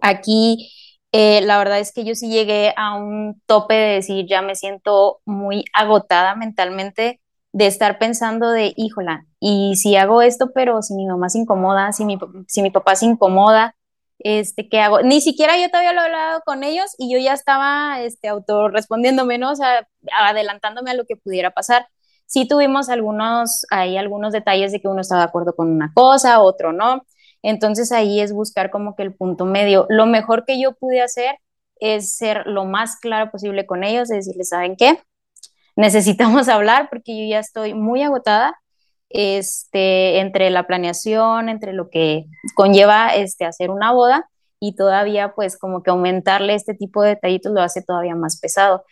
Aquí 0.00 0.70
eh, 1.10 1.40
la 1.42 1.58
verdad 1.58 1.80
es 1.80 1.92
que 1.92 2.04
yo 2.04 2.14
sí 2.14 2.28
llegué 2.28 2.72
a 2.76 2.94
un 2.94 3.42
tope 3.46 3.74
de 3.74 3.94
decir, 3.94 4.26
ya 4.28 4.42
me 4.42 4.54
siento 4.54 5.20
muy 5.24 5.64
agotada 5.72 6.36
mentalmente 6.36 7.20
de 7.52 7.66
estar 7.66 7.98
pensando 7.98 8.50
de, 8.52 8.74
híjola, 8.76 9.26
y 9.40 9.76
si 9.76 9.96
hago 9.96 10.22
esto, 10.22 10.52
pero 10.54 10.82
si 10.82 10.94
mi 10.94 11.06
mamá 11.06 11.30
se 11.30 11.38
incomoda, 11.38 11.92
si 11.92 12.04
mi, 12.04 12.18
si 12.46 12.62
mi 12.62 12.70
papá 12.70 12.94
se 12.96 13.06
incomoda, 13.06 13.75
este, 14.18 14.68
¿qué 14.68 14.80
hago? 14.80 15.02
Ni 15.02 15.20
siquiera 15.20 15.58
yo 15.58 15.68
todavía 15.68 15.92
lo 15.92 16.00
he 16.00 16.04
hablado 16.04 16.40
con 16.44 16.64
ellos 16.64 16.94
y 16.98 17.12
yo 17.12 17.18
ya 17.18 17.32
estaba, 17.34 18.00
este, 18.00 18.28
autorrespondiéndome, 18.28 19.38
¿no? 19.38 19.52
O 19.52 19.56
sea, 19.56 19.86
adelantándome 20.12 20.90
a 20.90 20.94
lo 20.94 21.04
que 21.04 21.16
pudiera 21.16 21.50
pasar. 21.52 21.86
Sí 22.26 22.48
tuvimos 22.48 22.88
algunos, 22.88 23.66
hay 23.70 23.96
algunos 23.96 24.32
detalles 24.32 24.72
de 24.72 24.80
que 24.80 24.88
uno 24.88 25.00
estaba 25.02 25.22
de 25.22 25.28
acuerdo 25.28 25.54
con 25.54 25.70
una 25.70 25.92
cosa, 25.94 26.40
otro 26.40 26.72
no. 26.72 27.02
Entonces 27.42 27.92
ahí 27.92 28.20
es 28.20 28.32
buscar 28.32 28.70
como 28.70 28.96
que 28.96 29.02
el 29.04 29.14
punto 29.14 29.44
medio. 29.44 29.86
Lo 29.88 30.06
mejor 30.06 30.44
que 30.44 30.60
yo 30.60 30.72
pude 30.74 31.02
hacer 31.02 31.38
es 31.80 32.16
ser 32.16 32.46
lo 32.46 32.64
más 32.64 32.98
claro 32.98 33.30
posible 33.30 33.66
con 33.66 33.84
ellos, 33.84 34.10
es 34.10 34.26
decirles, 34.26 34.48
¿saben 34.48 34.76
qué? 34.76 34.98
Necesitamos 35.76 36.48
hablar 36.48 36.88
porque 36.90 37.16
yo 37.16 37.30
ya 37.30 37.38
estoy 37.38 37.74
muy 37.74 38.02
agotada 38.02 38.56
este, 39.10 40.20
entre 40.20 40.50
la 40.50 40.66
planeación, 40.66 41.48
entre 41.48 41.72
lo 41.72 41.90
que 41.90 42.26
conlleva 42.54 43.08
este, 43.14 43.44
hacer 43.44 43.70
una 43.70 43.92
boda 43.92 44.28
y 44.60 44.74
todavía 44.74 45.34
pues 45.34 45.58
como 45.58 45.82
que 45.82 45.90
aumentarle 45.90 46.54
este 46.54 46.74
tipo 46.74 47.02
de 47.02 47.10
detallitos 47.10 47.52
lo 47.52 47.60
hace 47.62 47.82
todavía 47.82 48.14
más 48.14 48.40
pesado. 48.40 48.84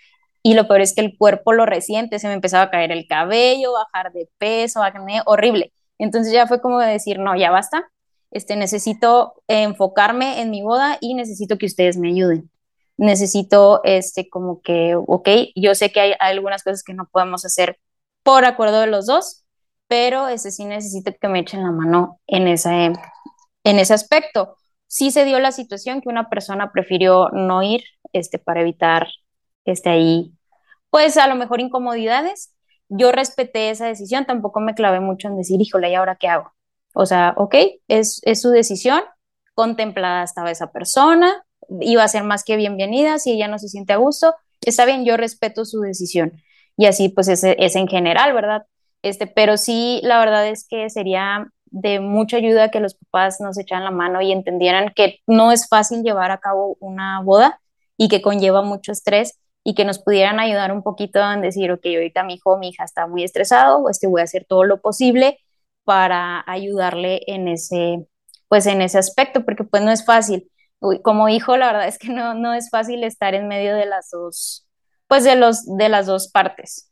Y 0.42 0.54
lo 0.54 0.68
peor 0.68 0.82
es 0.82 0.94
que 0.94 1.00
el 1.00 1.16
cuerpo 1.16 1.52
lo 1.52 1.64
resiente, 1.66 2.18
se 2.18 2.28
me 2.28 2.34
empezaba 2.34 2.64
a 2.64 2.70
caer 2.70 2.92
el 2.92 3.06
cabello, 3.06 3.72
bajar 3.72 4.12
de 4.12 4.28
peso, 4.38 4.82
acné, 4.82 5.22
horrible. 5.24 5.72
Entonces 5.98 6.32
ya 6.32 6.46
fue 6.46 6.60
como 6.60 6.78
decir, 6.80 7.18
no, 7.18 7.34
ya 7.36 7.50
basta, 7.50 7.90
este, 8.30 8.56
necesito 8.56 9.34
enfocarme 9.48 10.42
en 10.42 10.50
mi 10.50 10.62
boda 10.62 10.98
y 11.00 11.14
necesito 11.14 11.56
que 11.56 11.66
ustedes 11.66 11.96
me 11.96 12.08
ayuden. 12.08 12.50
Necesito, 12.96 13.80
este, 13.84 14.28
como 14.28 14.60
que, 14.60 14.96
ok, 14.96 15.28
yo 15.56 15.74
sé 15.74 15.92
que 15.92 16.00
hay, 16.00 16.12
algunas 16.20 16.62
cosas 16.62 16.82
que 16.82 16.94
no 16.94 17.08
podemos 17.10 17.44
hacer 17.44 17.78
por 18.22 18.44
acuerdo 18.44 18.80
de 18.80 18.88
los 18.88 19.06
dos, 19.06 19.43
pero 19.88 20.28
ese 20.28 20.50
sí 20.50 20.64
necesito 20.64 21.12
que 21.20 21.28
me 21.28 21.40
echen 21.40 21.62
la 21.62 21.70
mano 21.70 22.20
en 22.26 22.48
ese, 22.48 22.92
en 23.64 23.78
ese 23.78 23.94
aspecto. 23.94 24.56
Sí 24.86 25.10
se 25.10 25.24
dio 25.24 25.38
la 25.40 25.52
situación 25.52 26.00
que 26.00 26.08
una 26.08 26.28
persona 26.28 26.72
prefirió 26.72 27.28
no 27.30 27.62
ir 27.62 27.82
este, 28.12 28.38
para 28.38 28.60
evitar 28.60 29.08
este, 29.64 29.90
ahí, 29.90 30.32
pues 30.90 31.16
a 31.16 31.26
lo 31.26 31.34
mejor 31.34 31.60
incomodidades. 31.60 32.54
Yo 32.88 33.12
respeté 33.12 33.70
esa 33.70 33.86
decisión, 33.86 34.26
tampoco 34.26 34.60
me 34.60 34.74
clavé 34.74 35.00
mucho 35.00 35.28
en 35.28 35.36
decir, 35.36 35.60
híjole, 35.60 35.90
¿y 35.90 35.94
ahora 35.94 36.16
qué 36.16 36.28
hago? 36.28 36.52
O 36.94 37.06
sea, 37.06 37.34
ok, 37.36 37.54
es, 37.88 38.20
es 38.24 38.40
su 38.42 38.50
decisión, 38.50 39.02
contemplada 39.54 40.22
estaba 40.22 40.50
esa 40.50 40.70
persona, 40.70 41.44
iba 41.80 42.04
a 42.04 42.08
ser 42.08 42.24
más 42.24 42.44
que 42.44 42.56
bienvenida, 42.56 43.18
si 43.18 43.32
ella 43.32 43.48
no 43.48 43.58
se 43.58 43.68
siente 43.68 43.92
a 43.94 43.96
gusto, 43.96 44.34
está 44.60 44.84
bien, 44.84 45.04
yo 45.04 45.16
respeto 45.16 45.64
su 45.64 45.80
decisión. 45.80 46.42
Y 46.76 46.86
así 46.86 47.08
pues 47.08 47.28
es, 47.28 47.42
es 47.44 47.76
en 47.76 47.88
general, 47.88 48.32
¿verdad? 48.32 48.66
Este, 49.04 49.26
pero 49.26 49.58
sí, 49.58 50.00
la 50.02 50.18
verdad 50.18 50.48
es 50.48 50.66
que 50.66 50.88
sería 50.88 51.46
de 51.66 52.00
mucha 52.00 52.38
ayuda 52.38 52.70
que 52.70 52.80
los 52.80 52.94
papás 52.94 53.38
nos 53.38 53.58
echaran 53.58 53.84
la 53.84 53.90
mano 53.90 54.22
y 54.22 54.32
entendieran 54.32 54.94
que 54.96 55.20
no 55.26 55.52
es 55.52 55.68
fácil 55.68 56.02
llevar 56.02 56.30
a 56.30 56.38
cabo 56.38 56.78
una 56.80 57.20
boda 57.20 57.60
y 57.98 58.08
que 58.08 58.22
conlleva 58.22 58.62
mucho 58.62 58.92
estrés 58.92 59.38
y 59.62 59.74
que 59.74 59.84
nos 59.84 59.98
pudieran 59.98 60.40
ayudar 60.40 60.72
un 60.72 60.82
poquito 60.82 61.20
en 61.20 61.42
decir, 61.42 61.70
ok, 61.70 61.84
ahorita 61.84 62.24
mi 62.24 62.34
hijo 62.34 62.52
o 62.52 62.58
mi 62.58 62.70
hija 62.70 62.84
está 62.84 63.06
muy 63.06 63.24
estresado, 63.24 63.90
este 63.90 64.06
voy 64.06 64.22
a 64.22 64.24
hacer 64.24 64.46
todo 64.48 64.64
lo 64.64 64.80
posible 64.80 65.38
para 65.84 66.42
ayudarle 66.46 67.20
en 67.26 67.48
ese, 67.48 68.06
pues 68.48 68.64
en 68.64 68.80
ese 68.80 68.96
aspecto, 68.96 69.44
porque 69.44 69.64
pues 69.64 69.82
no 69.82 69.90
es 69.90 70.06
fácil. 70.06 70.50
Como 71.02 71.28
hijo, 71.28 71.58
la 71.58 71.66
verdad 71.66 71.88
es 71.88 71.98
que 71.98 72.08
no, 72.08 72.32
no 72.32 72.54
es 72.54 72.70
fácil 72.70 73.04
estar 73.04 73.34
en 73.34 73.48
medio 73.48 73.74
de 73.76 73.84
las 73.84 74.08
dos, 74.10 74.66
pues 75.08 75.24
de 75.24 75.36
los, 75.36 75.66
de 75.76 75.90
las 75.90 76.06
dos 76.06 76.30
partes. 76.30 76.90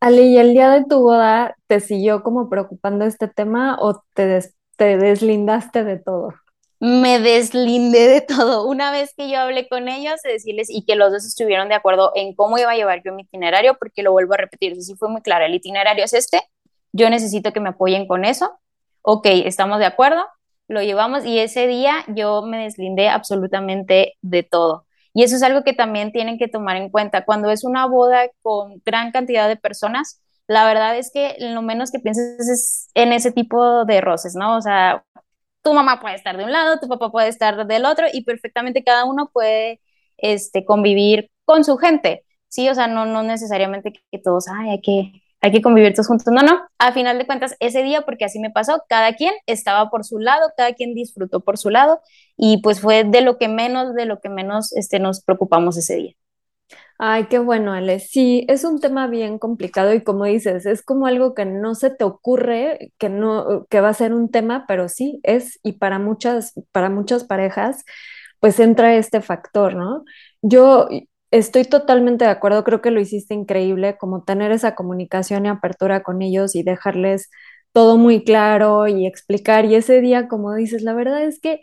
Ale, 0.00 0.22
¿y 0.22 0.38
el 0.38 0.52
día 0.52 0.70
de 0.70 0.84
tu 0.84 1.00
boda 1.00 1.56
te 1.66 1.80
siguió 1.80 2.22
como 2.22 2.48
preocupando 2.48 3.04
este 3.04 3.28
tema 3.28 3.78
o 3.80 4.02
te, 4.14 4.40
te 4.76 4.96
deslindaste 4.98 5.84
de 5.84 5.98
todo? 5.98 6.34
Me 6.78 7.18
deslindé 7.18 8.06
de 8.06 8.20
todo. 8.20 8.66
Una 8.66 8.90
vez 8.90 9.14
que 9.16 9.30
yo 9.30 9.38
hablé 9.40 9.66
con 9.68 9.88
ellos, 9.88 10.20
decirles 10.22 10.68
y 10.70 10.84
que 10.84 10.94
los 10.94 11.10
dos 11.10 11.24
estuvieron 11.24 11.68
de 11.68 11.74
acuerdo 11.74 12.12
en 12.14 12.34
cómo 12.34 12.58
iba 12.58 12.70
a 12.70 12.76
llevar 12.76 13.02
yo 13.02 13.14
mi 13.14 13.22
itinerario, 13.22 13.76
porque 13.78 14.02
lo 14.02 14.12
vuelvo 14.12 14.34
a 14.34 14.38
repetir, 14.38 14.80
sí 14.82 14.94
fue 14.96 15.08
muy 15.08 15.22
claro, 15.22 15.46
el 15.46 15.54
itinerario 15.54 16.04
es 16.04 16.12
este, 16.12 16.42
yo 16.92 17.08
necesito 17.08 17.52
que 17.52 17.60
me 17.60 17.70
apoyen 17.70 18.06
con 18.06 18.24
eso. 18.24 18.58
Ok, 19.02 19.26
estamos 19.26 19.78
de 19.78 19.86
acuerdo, 19.86 20.26
lo 20.68 20.82
llevamos 20.82 21.24
y 21.24 21.38
ese 21.38 21.66
día 21.66 22.04
yo 22.08 22.42
me 22.42 22.64
deslindé 22.64 23.08
absolutamente 23.08 24.14
de 24.20 24.42
todo. 24.42 24.86
Y 25.16 25.22
eso 25.22 25.34
es 25.36 25.42
algo 25.42 25.64
que 25.64 25.72
también 25.72 26.12
tienen 26.12 26.36
que 26.38 26.46
tomar 26.46 26.76
en 26.76 26.90
cuenta. 26.90 27.24
Cuando 27.24 27.50
es 27.50 27.64
una 27.64 27.86
boda 27.86 28.28
con 28.42 28.82
gran 28.84 29.12
cantidad 29.12 29.48
de 29.48 29.56
personas, 29.56 30.20
la 30.46 30.66
verdad 30.66 30.94
es 30.98 31.10
que 31.10 31.36
lo 31.40 31.62
menos 31.62 31.90
que 31.90 32.00
piensas 32.00 32.46
es 32.50 32.90
en 32.92 33.14
ese 33.14 33.32
tipo 33.32 33.86
de 33.86 34.02
roces, 34.02 34.34
¿no? 34.34 34.58
O 34.58 34.60
sea, 34.60 35.06
tu 35.62 35.72
mamá 35.72 36.00
puede 36.00 36.16
estar 36.16 36.36
de 36.36 36.44
un 36.44 36.52
lado, 36.52 36.78
tu 36.80 36.86
papá 36.86 37.10
puede 37.10 37.28
estar 37.28 37.66
del 37.66 37.86
otro 37.86 38.06
y 38.12 38.24
perfectamente 38.24 38.84
cada 38.84 39.06
uno 39.06 39.30
puede 39.32 39.80
este, 40.18 40.66
convivir 40.66 41.30
con 41.46 41.64
su 41.64 41.78
gente, 41.78 42.26
¿sí? 42.48 42.68
O 42.68 42.74
sea, 42.74 42.86
no, 42.86 43.06
no 43.06 43.22
necesariamente 43.22 43.94
que 44.10 44.18
todos, 44.18 44.48
ay, 44.48 44.68
hay 44.68 44.80
que 44.82 45.22
hay 45.46 45.52
que 45.52 45.62
convivir 45.62 45.92
todos 45.94 46.08
juntos. 46.08 46.26
No, 46.32 46.42
no, 46.42 46.60
a 46.78 46.92
final 46.92 47.18
de 47.18 47.26
cuentas, 47.26 47.56
ese 47.60 47.82
día, 47.82 48.02
porque 48.02 48.24
así 48.24 48.40
me 48.40 48.50
pasó, 48.50 48.82
cada 48.88 49.14
quien 49.14 49.32
estaba 49.46 49.90
por 49.90 50.04
su 50.04 50.18
lado, 50.18 50.50
cada 50.56 50.72
quien 50.72 50.94
disfrutó 50.94 51.40
por 51.40 51.56
su 51.56 51.70
lado 51.70 52.00
y 52.36 52.60
pues 52.62 52.80
fue 52.80 53.04
de 53.04 53.20
lo 53.20 53.38
que 53.38 53.48
menos, 53.48 53.94
de 53.94 54.06
lo 54.06 54.20
que 54.20 54.28
menos 54.28 54.72
este, 54.76 54.98
nos 54.98 55.22
preocupamos 55.22 55.76
ese 55.76 55.96
día. 55.96 56.14
Ay, 56.98 57.26
qué 57.26 57.38
bueno, 57.38 57.72
Ale. 57.72 58.00
Sí, 58.00 58.44
es 58.48 58.64
un 58.64 58.80
tema 58.80 59.06
bien 59.06 59.38
complicado 59.38 59.92
y 59.94 60.02
como 60.02 60.24
dices, 60.24 60.66
es 60.66 60.82
como 60.82 61.06
algo 61.06 61.34
que 61.34 61.44
no 61.44 61.74
se 61.74 61.90
te 61.90 62.04
ocurre, 62.04 62.92
que 62.98 63.08
no, 63.08 63.66
que 63.68 63.80
va 63.80 63.90
a 63.90 63.94
ser 63.94 64.14
un 64.14 64.30
tema, 64.30 64.64
pero 64.66 64.88
sí 64.88 65.20
es, 65.22 65.60
y 65.62 65.72
para 65.74 65.98
muchas, 65.98 66.54
para 66.72 66.90
muchas 66.90 67.24
parejas, 67.24 67.84
pues 68.40 68.58
entra 68.60 68.96
este 68.96 69.20
factor, 69.20 69.74
¿no? 69.76 70.04
Yo, 70.42 70.88
Estoy 71.36 71.64
totalmente 71.64 72.24
de 72.24 72.30
acuerdo, 72.30 72.64
creo 72.64 72.80
que 72.80 72.90
lo 72.90 72.98
hiciste 73.00 73.34
increíble, 73.34 73.98
como 73.98 74.22
tener 74.24 74.52
esa 74.52 74.74
comunicación 74.74 75.44
y 75.44 75.48
apertura 75.50 76.02
con 76.02 76.22
ellos 76.22 76.54
y 76.56 76.62
dejarles 76.62 77.30
todo 77.72 77.98
muy 77.98 78.24
claro 78.24 78.86
y 78.88 79.06
explicar. 79.06 79.66
Y 79.66 79.74
ese 79.74 80.00
día, 80.00 80.28
como 80.28 80.54
dices, 80.54 80.80
la 80.82 80.94
verdad 80.94 81.22
es 81.24 81.38
que, 81.40 81.60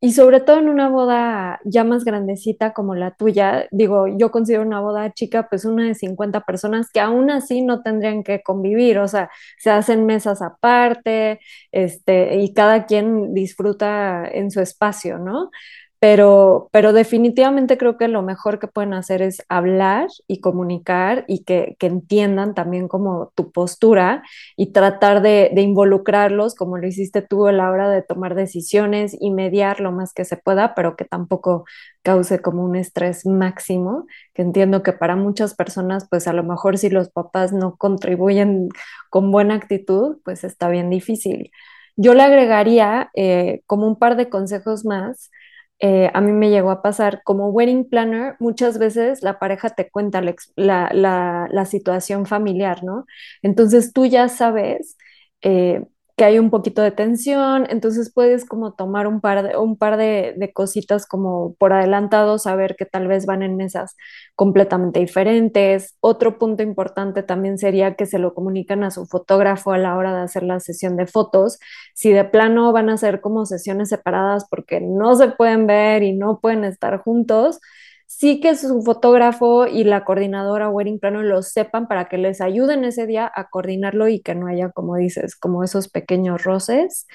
y 0.00 0.12
sobre 0.12 0.40
todo 0.40 0.58
en 0.58 0.68
una 0.68 0.90
boda 0.90 1.60
ya 1.64 1.84
más 1.84 2.04
grandecita 2.04 2.74
como 2.74 2.94
la 2.94 3.12
tuya, 3.12 3.66
digo, 3.70 4.06
yo 4.18 4.30
considero 4.30 4.62
una 4.62 4.80
boda 4.80 5.10
chica, 5.14 5.48
pues 5.48 5.64
una 5.64 5.86
de 5.86 5.94
50 5.94 6.42
personas 6.42 6.90
que 6.92 7.00
aún 7.00 7.30
así 7.30 7.62
no 7.62 7.82
tendrían 7.82 8.22
que 8.24 8.42
convivir, 8.42 8.98
o 8.98 9.08
sea, 9.08 9.30
se 9.58 9.70
hacen 9.70 10.04
mesas 10.04 10.42
aparte, 10.42 11.40
este, 11.72 12.36
y 12.42 12.52
cada 12.52 12.84
quien 12.84 13.32
disfruta 13.32 14.28
en 14.30 14.50
su 14.50 14.60
espacio, 14.60 15.18
¿no? 15.18 15.50
Pero, 16.04 16.68
pero 16.70 16.92
definitivamente 16.92 17.78
creo 17.78 17.96
que 17.96 18.08
lo 18.08 18.20
mejor 18.20 18.58
que 18.58 18.68
pueden 18.68 18.92
hacer 18.92 19.22
es 19.22 19.42
hablar 19.48 20.08
y 20.26 20.42
comunicar 20.42 21.24
y 21.28 21.44
que, 21.44 21.76
que 21.78 21.86
entiendan 21.86 22.52
también 22.52 22.88
como 22.88 23.32
tu 23.34 23.52
postura 23.52 24.22
y 24.54 24.72
tratar 24.72 25.22
de, 25.22 25.50
involucrarlos 25.56 26.54
como 26.56 26.76
lo 26.76 26.86
hiciste 26.86 27.22
tú 27.22 27.46
a 27.46 27.52
la 27.52 27.70
hora 27.70 27.88
de 27.88 28.02
tomar 28.02 28.34
decisiones 28.34 29.16
y 29.18 29.30
mediar 29.30 29.80
lo 29.80 29.92
más 29.92 30.12
que 30.12 30.26
se 30.26 30.36
pueda, 30.36 30.74
pero 30.74 30.94
que 30.94 31.06
tampoco 31.06 31.64
cause 32.02 32.42
como 32.42 32.62
un 32.62 32.76
estrés 32.76 33.24
máximo, 33.24 34.06
que 34.34 34.42
entiendo 34.42 34.82
que 34.82 34.92
para 34.92 35.16
muchas 35.16 35.54
personas, 35.54 36.06
pues 36.10 36.28
a 36.28 36.34
lo 36.34 36.42
mejor 36.42 36.76
si 36.76 36.90
los 36.90 37.08
papás 37.08 37.54
no 37.54 37.76
contribuyen 37.76 38.68
con 39.08 39.30
buena 39.30 39.54
actitud, 39.54 40.18
pues 40.22 40.44
está 40.44 40.68
bien 40.68 40.90
difícil. 40.90 41.50
Yo 41.96 42.12
le 42.12 42.24
agregaría 42.24 43.10
eh, 43.14 43.62
como 43.66 43.86
un 43.86 43.98
par 43.98 44.16
de 44.16 44.28
consejos 44.28 44.84
más 44.84 45.30
eh, 45.80 46.10
a 46.14 46.20
mí 46.20 46.32
me 46.32 46.50
llegó 46.50 46.70
a 46.70 46.82
pasar 46.82 47.22
como 47.24 47.48
wedding 47.50 47.88
planner, 47.88 48.36
muchas 48.38 48.78
veces 48.78 49.22
la 49.22 49.38
pareja 49.38 49.70
te 49.70 49.90
cuenta 49.90 50.22
la, 50.56 50.90
la, 50.94 51.64
situación 51.66 52.26
familiar, 52.26 52.84
¿no? 52.84 53.06
Entonces 53.42 53.92
tú 53.92 54.06
ya 54.06 54.28
sabes 54.28 54.96
eh, 55.42 55.84
que 56.16 56.24
hay 56.24 56.38
un 56.38 56.50
poquito 56.50 56.80
de 56.80 56.92
tensión, 56.92 57.66
entonces 57.70 58.12
puedes 58.14 58.44
como 58.44 58.74
tomar 58.74 59.08
un 59.08 59.20
par 59.20 59.42
de, 59.42 59.56
un 59.56 59.76
par 59.76 59.96
de, 59.96 60.34
de, 60.36 60.52
cositas 60.52 61.06
como 61.06 61.54
por 61.56 61.72
adelantado, 61.72 62.38
saber 62.38 62.76
que 62.76 62.86
tal 62.86 63.08
vez 63.08 63.26
van 63.26 63.42
en 63.42 63.56
mesas 63.56 63.96
completamente 64.36 65.00
diferentes. 65.00 65.96
Otro 66.00 66.38
punto 66.38 66.62
importante 66.62 67.24
también 67.24 67.58
sería 67.58 67.96
que 67.96 68.06
se 68.06 68.20
lo 68.20 68.32
comunican 68.32 68.84
a 68.84 68.92
su 68.92 69.06
fotógrafo 69.06 69.72
a 69.72 69.78
la 69.78 69.96
hora 69.96 70.14
de 70.14 70.22
hacer 70.22 70.44
la 70.44 70.60
sesión 70.60 70.96
de 70.96 71.06
fotos. 71.06 71.58
Si 71.94 72.12
de 72.12 72.24
plano 72.24 72.72
van 72.72 72.90
a 72.90 72.96
ser 72.96 73.20
como 73.20 73.44
sesiones 73.44 73.88
separadas 73.88 74.46
porque 74.48 74.80
no 74.80 75.16
se 75.16 75.28
pueden 75.28 75.66
ver 75.66 76.04
y 76.04 76.12
no 76.12 76.38
pueden 76.40 76.64
estar 76.64 76.98
juntos, 76.98 77.58
sí 78.06 78.40
que 78.40 78.56
su 78.56 78.82
fotógrafo 78.82 79.66
y 79.66 79.84
la 79.84 80.04
coordinadora 80.04 80.68
wedding 80.68 80.98
planner 81.00 81.24
lo 81.24 81.42
sepan 81.42 81.88
para 81.88 82.06
que 82.08 82.18
les 82.18 82.40
ayuden 82.40 82.84
ese 82.84 83.06
día 83.06 83.30
a 83.34 83.48
coordinarlo 83.48 84.08
y 84.08 84.20
que 84.20 84.34
no 84.34 84.46
haya, 84.46 84.70
como 84.70 84.96
dices, 84.96 85.36
como 85.36 85.64
esos 85.64 85.88
pequeños 85.88 86.44
roces. 86.44 87.06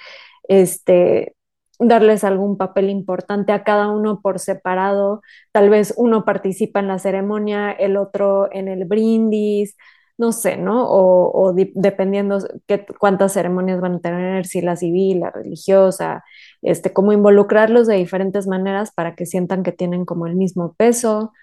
Este, 0.48 1.36
darles 1.80 2.24
algún 2.24 2.58
papel 2.58 2.90
importante 2.90 3.54
a 3.54 3.64
cada 3.64 3.90
uno 3.90 4.22
por 4.22 4.40
separado. 4.40 5.22
Tal 5.52 5.70
vez 5.70 5.94
uno 5.98 6.26
participa 6.26 6.80
en 6.80 6.88
la 6.88 7.00
ceremonia, 7.00 7.72
el 7.72 7.98
otro 7.98 8.50
en 8.52 8.68
el 8.68 8.86
brindis, 8.86 9.76
no 10.20 10.34
sé, 10.34 10.58
¿no? 10.58 10.86
O, 10.90 11.54
dependiendo 11.54 12.40
qué, 12.68 12.86
cuántas 13.00 13.34
ceremonias 13.34 13.82
van 13.82 13.96
a 13.96 14.00
tener, 14.02 14.46
si 14.46 14.62
la 14.62 14.76
civil, 14.76 15.22
la 15.22 15.32
religiosa, 15.32 16.24
este, 16.62 16.94
como 16.94 17.14
involucrarlos 17.14 17.88
de 17.88 17.96
diferentes 17.96 18.46
maneras 18.48 18.92
para 18.92 19.16
que 19.16 19.26
sientan 19.26 19.64
que 19.64 19.72
tienen 19.72 20.06
como 20.06 20.28
el 20.28 20.36
mismo 20.36 20.74
peso. 20.74 21.34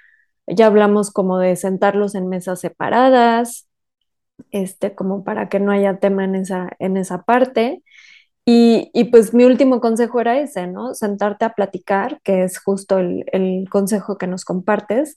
Ya 0.47 0.67
hablamos 0.67 1.11
como 1.11 1.39
de 1.39 1.57
sentarlos 1.57 2.15
en 2.15 2.29
mesas 2.29 2.61
separadas, 2.61 3.69
este, 4.53 4.95
como 4.95 5.25
para 5.25 5.49
que 5.49 5.61
no 5.61 5.73
haya 5.73 5.99
tema 5.99 6.25
en 6.25 6.37
esa, 6.37 6.71
en 6.79 6.97
esa 6.99 7.23
parte. 7.23 7.83
Y, 8.45 8.91
y, 8.95 9.05
pues 9.07 9.35
mi 9.35 9.45
último 9.45 9.81
consejo 9.81 10.21
era 10.21 10.39
ese, 10.39 10.67
¿no? 10.69 10.95
Sentarte 10.95 11.45
a 11.45 11.55
platicar, 11.55 12.21
que 12.25 12.45
es 12.45 12.59
justo 12.61 12.99
el, 12.99 13.25
el 13.33 13.69
consejo 13.71 14.19
que 14.19 14.27
nos 14.29 14.45
compartes. 14.45 15.17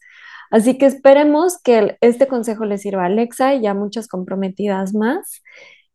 Así 0.50 0.78
que 0.78 0.86
esperemos 0.86 1.60
que 1.62 1.98
este 2.02 2.28
consejo 2.28 2.66
le 2.66 2.78
sirva 2.78 3.04
a 3.04 3.08
Alexa 3.08 3.56
y 3.56 3.68
a 3.68 3.74
muchas 3.74 4.08
comprometidas 4.08 4.94
más. 4.94 5.44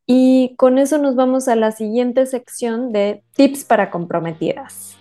Y 0.06 0.54
con 0.56 0.78
eso 0.78 0.98
nos 0.98 1.16
vamos 1.16 1.48
a 1.48 1.56
la 1.56 1.72
siguiente 1.72 2.26
sección 2.26 2.92
de 2.92 3.22
tips 3.34 3.64
para 3.64 3.90
comprometidas. 3.90 4.96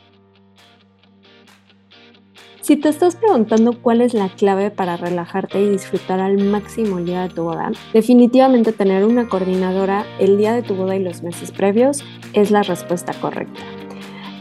Si 2.64 2.78
te 2.78 2.88
estás 2.88 3.18
preguntando 3.18 3.82
cuál 3.82 4.00
es 4.00 4.14
la 4.14 4.30
clave 4.30 4.72
para 4.72 4.96
relajarte 4.96 5.62
y 5.62 5.68
disfrutar 5.68 6.22
al 6.22 6.38
máximo 6.38 6.98
el 6.98 7.06
día 7.06 7.24
de 7.24 7.30
tu 7.34 7.44
boda, 7.44 7.74
definitivamente 7.92 8.72
tener 8.72 9.04
una 9.04 9.28
coordinadora 9.28 10.06
el 10.18 10.38
día 10.38 10.54
de 10.54 10.64
tu 10.64 10.74
boda 10.74 10.96
y 10.96 11.04
los 11.04 11.24
meses 11.24 11.52
previos 11.52 12.06
es 12.32 12.52
la 12.52 12.64
respuesta 12.64 13.12
correcta. 13.20 13.60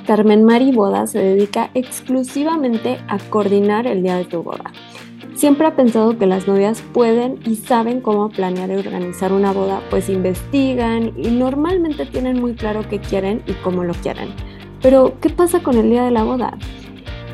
Carmen 0.06 0.44
Mari 0.44 0.70
Boda 0.70 1.08
se 1.08 1.18
dedica 1.18 1.70
exclusivamente 1.74 3.00
a 3.08 3.18
coordinar 3.18 3.88
el 3.88 4.04
día 4.04 4.16
de 4.18 4.24
tu 4.24 4.44
boda. 4.44 4.72
Siempre 5.34 5.66
ha 5.66 5.76
pensado 5.76 6.18
que 6.18 6.26
las 6.26 6.46
novias 6.46 6.82
pueden 6.92 7.38
y 7.46 7.56
saben 7.56 8.00
cómo 8.00 8.28
planear 8.28 8.70
y 8.70 8.76
organizar 8.76 9.32
una 9.32 9.52
boda, 9.52 9.80
pues 9.90 10.08
investigan 10.08 11.12
y 11.16 11.30
normalmente 11.30 12.06
tienen 12.06 12.40
muy 12.40 12.54
claro 12.54 12.82
qué 12.88 13.00
quieren 13.00 13.42
y 13.46 13.52
cómo 13.54 13.82
lo 13.84 13.94
quieren. 13.94 14.28
Pero, 14.82 15.14
¿qué 15.20 15.30
pasa 15.30 15.62
con 15.62 15.76
el 15.78 15.90
día 15.90 16.04
de 16.04 16.10
la 16.10 16.24
boda? 16.24 16.58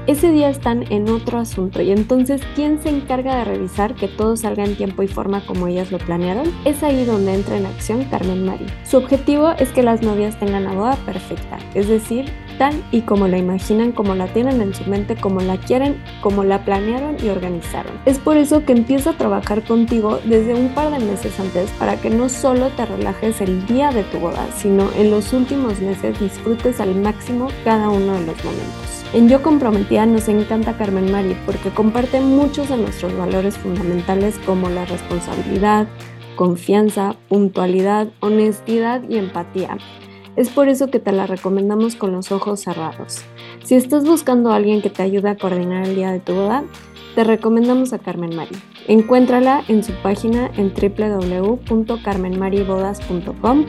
ese 0.08 0.32
día 0.32 0.48
están 0.48 0.90
en 0.90 1.10
otro 1.10 1.38
asunto 1.38 1.82
y 1.82 1.90
entonces 1.90 2.40
¿quién 2.56 2.82
se 2.82 2.88
encarga 2.88 3.36
de 3.36 3.44
revisar 3.44 3.94
que 3.94 4.08
todo 4.08 4.38
salga 4.38 4.64
en 4.64 4.74
tiempo 4.74 5.02
y 5.02 5.06
forma 5.06 5.44
como 5.44 5.66
ellas 5.66 5.92
lo 5.92 5.98
planearon? 5.98 6.50
Es 6.64 6.82
ahí 6.82 7.04
donde 7.04 7.34
entra 7.34 7.58
en 7.58 7.66
acción 7.66 8.04
Carmen 8.04 8.46
Mari. 8.46 8.64
Su 8.84 8.96
objetivo 8.96 9.50
es 9.58 9.68
que 9.68 9.82
las 9.82 10.00
novias 10.00 10.40
tengan 10.40 10.64
la 10.64 10.72
boda 10.72 10.96
perfecta, 11.04 11.58
es 11.74 11.88
decir, 11.88 12.32
tal 12.58 12.84
y 12.92 13.02
como 13.02 13.28
la 13.28 13.38
imaginan, 13.38 13.92
como 13.92 14.14
la 14.14 14.26
tienen 14.26 14.60
en 14.60 14.74
su 14.74 14.84
mente, 14.84 15.16
como 15.16 15.40
la 15.40 15.56
quieren, 15.56 16.02
como 16.20 16.44
la 16.44 16.64
planearon 16.64 17.16
y 17.22 17.28
organizaron. 17.28 17.92
Es 18.04 18.18
por 18.18 18.36
eso 18.36 18.64
que 18.64 18.72
empieza 18.72 19.10
a 19.10 19.16
trabajar 19.16 19.64
contigo 19.64 20.20
desde 20.24 20.54
un 20.54 20.68
par 20.74 20.90
de 20.90 21.04
meses 21.04 21.38
antes 21.40 21.70
para 21.78 21.96
que 21.96 22.10
no 22.10 22.28
solo 22.28 22.68
te 22.70 22.84
relajes 22.84 23.40
el 23.40 23.66
día 23.66 23.90
de 23.90 24.02
tu 24.04 24.18
boda, 24.18 24.46
sino 24.56 24.90
en 24.96 25.10
los 25.10 25.32
últimos 25.32 25.80
meses 25.80 26.20
disfrutes 26.20 26.80
al 26.80 26.94
máximo 26.94 27.48
cada 27.64 27.88
uno 27.88 28.12
de 28.14 28.26
los 28.26 28.44
momentos. 28.44 29.04
En 29.14 29.28
Yo 29.28 29.42
Comprometida 29.42 30.04
nos 30.04 30.28
encanta 30.28 30.76
Carmen 30.76 31.10
Mari 31.10 31.34
porque 31.46 31.70
comparte 31.70 32.20
muchos 32.20 32.68
de 32.68 32.76
nuestros 32.76 33.16
valores 33.16 33.56
fundamentales 33.56 34.38
como 34.44 34.68
la 34.68 34.84
responsabilidad, 34.84 35.88
confianza, 36.36 37.16
puntualidad, 37.28 38.08
honestidad 38.20 39.02
y 39.08 39.16
empatía. 39.16 39.78
Es 40.38 40.48
por 40.50 40.68
eso 40.68 40.88
que 40.88 41.00
te 41.00 41.10
la 41.10 41.26
recomendamos 41.26 41.96
con 41.96 42.12
los 42.12 42.30
ojos 42.30 42.60
cerrados. 42.60 43.24
Si 43.64 43.74
estás 43.74 44.04
buscando 44.04 44.52
a 44.52 44.54
alguien 44.54 44.80
que 44.80 44.88
te 44.88 45.02
ayude 45.02 45.30
a 45.30 45.36
coordinar 45.36 45.84
el 45.84 45.96
día 45.96 46.12
de 46.12 46.20
tu 46.20 46.32
boda, 46.32 46.62
te 47.16 47.24
recomendamos 47.24 47.92
a 47.92 47.98
Carmen 47.98 48.36
Mari. 48.36 48.54
Encuéntrala 48.86 49.64
en 49.66 49.82
su 49.82 49.92
página 49.94 50.48
en 50.56 50.72
www.carmenmaribodas.com 50.72 53.64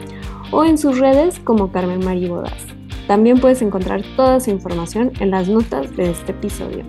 o 0.52 0.64
en 0.64 0.78
sus 0.78 1.00
redes 1.00 1.40
como 1.40 1.72
Carmen 1.72 2.04
Mari 2.04 2.28
Bodas. 2.28 2.64
También 3.08 3.40
puedes 3.40 3.62
encontrar 3.62 4.04
toda 4.14 4.38
su 4.38 4.50
información 4.50 5.10
en 5.18 5.32
las 5.32 5.48
notas 5.48 5.96
de 5.96 6.12
este 6.12 6.30
episodio. 6.30 6.84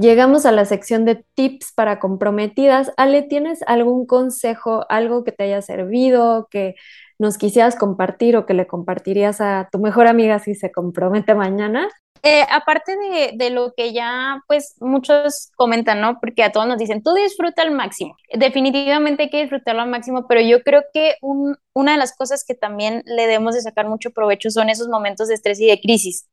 Llegamos 0.00 0.46
a 0.46 0.52
la 0.52 0.64
sección 0.64 1.04
de 1.04 1.26
tips 1.34 1.74
para 1.74 1.98
comprometidas. 1.98 2.90
Ale, 2.96 3.20
¿tienes 3.20 3.60
algún 3.66 4.06
consejo, 4.06 4.86
algo 4.88 5.24
que 5.24 5.32
te 5.32 5.44
haya 5.44 5.60
servido, 5.60 6.48
que 6.50 6.74
nos 7.18 7.36
quisieras 7.36 7.76
compartir 7.76 8.34
o 8.34 8.46
que 8.46 8.54
le 8.54 8.66
compartirías 8.66 9.42
a 9.42 9.68
tu 9.70 9.78
mejor 9.78 10.06
amiga 10.06 10.38
si 10.38 10.54
se 10.54 10.72
compromete 10.72 11.34
mañana? 11.34 11.86
Eh, 12.22 12.46
aparte 12.50 12.96
de, 13.34 13.50
lo 13.50 13.74
que 13.76 13.92
ya 13.92 14.42
pues 14.48 14.74
muchos 14.80 15.50
comentan, 15.54 16.00
¿no? 16.00 16.18
Porque 16.18 16.44
a 16.44 16.52
todos 16.52 16.66
nos 16.66 16.78
dicen, 16.78 17.02
tú 17.02 17.12
disfruta 17.12 17.60
al 17.60 17.72
máximo. 17.72 18.16
Definitivamente 18.32 19.24
hay 19.24 19.30
que 19.30 19.42
disfrutarlo 19.42 19.82
al 19.82 19.90
máximo, 19.90 20.26
pero 20.26 20.40
yo 20.40 20.62
creo 20.62 20.82
que 20.94 21.16
una 21.20 21.92
de 21.92 21.98
las 21.98 22.16
cosas 22.16 22.46
que 22.48 22.54
también 22.54 23.02
le 23.04 23.26
debemos 23.26 23.54
de 23.54 23.60
sacar 23.60 23.86
mucho 23.86 24.12
provecho 24.12 24.48
son 24.48 24.70
esos 24.70 24.88
momentos 24.88 25.28
de 25.28 25.34
estrés 25.34 25.60
y 25.60 25.66
de 25.66 25.78
crisis, 25.78 26.26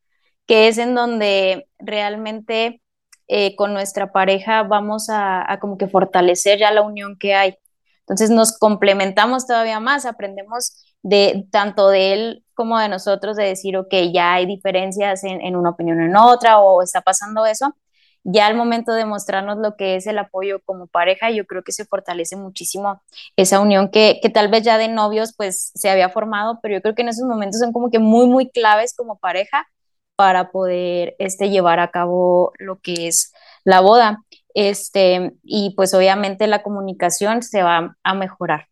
que 0.45 0.69
es 0.69 0.77
en 0.77 0.95
donde 0.95 1.67
realmente 1.79 2.81
eh, 3.27 3.55
con 3.55 3.73
nuestra 3.73 4.11
pareja 4.11 4.63
vamos 4.63 5.07
a, 5.09 5.57
como 5.59 5.77
que 5.77 5.87
fortalecer 5.87 6.59
ya 6.59 6.71
la 6.71 6.81
unión 6.81 7.17
que 7.17 7.33
hay. 7.35 7.57
Entonces 8.01 8.29
nos 8.29 8.57
complementamos 8.57 9.45
todavía 9.45 9.79
más, 9.81 10.05
aprendemos 10.05 10.95
de 11.03 11.45
tanto 11.51 11.89
de 11.89 12.13
él 12.13 12.45
como 12.53 12.79
de 12.79 12.89
nosotros 12.89 13.35
de 13.35 13.43
decir, 13.43 13.75
ok, 13.77 13.93
ya 14.13 14.33
hay 14.33 14.45
diferencias 14.45 15.23
en, 15.23 15.55
una 15.55 15.71
opinión 15.71 15.99
en 15.99 16.15
otra 16.15 16.59
o 16.59 16.81
está 16.81 17.01
pasando 17.01 17.45
eso, 17.45 17.75
ya 18.23 18.47
al 18.47 18.55
momento 18.55 18.93
de 18.93 19.05
mostrarnos 19.05 19.57
lo 19.57 19.75
que 19.75 19.95
es 19.95 20.07
el 20.07 20.17
apoyo 20.17 20.61
como 20.65 20.87
pareja, 20.87 21.29
yo 21.29 21.45
creo 21.45 21.63
que 21.63 21.71
se 21.71 21.85
fortalece 21.85 22.35
muchísimo 22.35 23.01
esa 23.35 23.59
unión 23.59 23.89
que, 23.89 24.19
que, 24.21 24.29
tal 24.29 24.49
vez 24.49 24.63
ya 24.63 24.77
de 24.77 24.87
novios 24.87 25.33
pues 25.35 25.71
se 25.75 25.89
había 25.89 26.09
formado, 26.09 26.59
pero 26.61 26.75
yo 26.75 26.81
creo 26.81 26.95
que 26.95 27.03
en 27.03 27.09
esos 27.09 27.27
momentos 27.27 27.59
son 27.59 27.73
como 27.73 27.89
que 27.91 27.99
muy, 27.99 28.27
muy 28.27 28.49
claves 28.49 28.93
como 28.95 29.17
pareja 29.17 29.67
para 30.17 30.51
poder 30.51 31.15
este, 31.19 31.49
llevar 31.49 31.79
a 31.79 31.91
cabo 31.91 32.51
lo 32.59 32.79
que 32.79 33.07
es 33.07 33.31
la 33.63 33.79
boda. 33.79 34.23
Este, 34.53 35.33
y 35.43 35.73
pues 35.75 35.93
obviamente 35.93 36.47
la 36.47 36.63
comunicación 36.63 37.43
se 37.43 37.63
va 37.63 37.95
a 38.03 38.13
mejorar. 38.15 38.67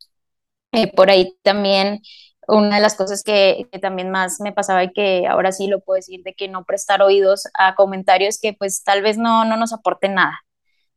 Eh, 0.74 0.92
por 0.94 1.10
ahí 1.10 1.38
también 1.44 2.02
una 2.48 2.76
de 2.76 2.82
las 2.82 2.96
cosas 2.96 3.24
que, 3.24 3.68
también 3.82 4.12
más 4.12 4.40
me 4.42 4.52
pasaba 4.52 4.84
y 4.84 4.92
que 4.92 5.28
ahora 5.28 5.52
sí 5.52 5.68
lo 5.68 5.80
puedo 5.82 5.96
decir 5.98 6.24
de 6.24 6.34
que 6.34 6.48
no 6.48 6.66
prestar 6.66 7.02
oídos 7.02 7.48
a 7.58 7.76
comentarios 7.76 8.40
que 8.40 8.54
pues 8.54 8.84
tal 8.84 9.02
vez 9.02 9.18
no, 9.18 9.46
no 9.46 9.58
nos 9.58 9.74
aporten 9.74 10.16
nada. 10.16 10.42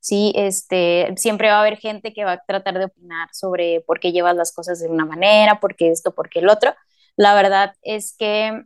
Sí, 0.01 0.33
este, 0.37 1.13
siempre 1.17 1.49
va 1.51 1.57
a 1.59 1.61
haber 1.61 1.77
gente 1.79 2.13
que 2.15 2.25
va 2.25 2.33
a 2.33 2.45
tratar 2.47 2.79
de 2.79 2.87
opinar 2.87 3.29
sobre 3.33 3.83
por 3.87 4.01
qué 4.01 4.13
llevas 4.13 4.37
las 4.37 4.53
cosas 4.53 4.81
de 4.81 4.89
una 4.89 5.05
manera, 5.05 5.61
por 5.61 5.77
qué 5.77 5.91
esto, 5.91 6.15
por 6.15 6.31
qué 6.31 6.41
el 6.41 6.49
otro. 6.49 6.75
La 7.17 7.35
verdad 7.35 7.75
es 7.83 8.15
que 8.17 8.65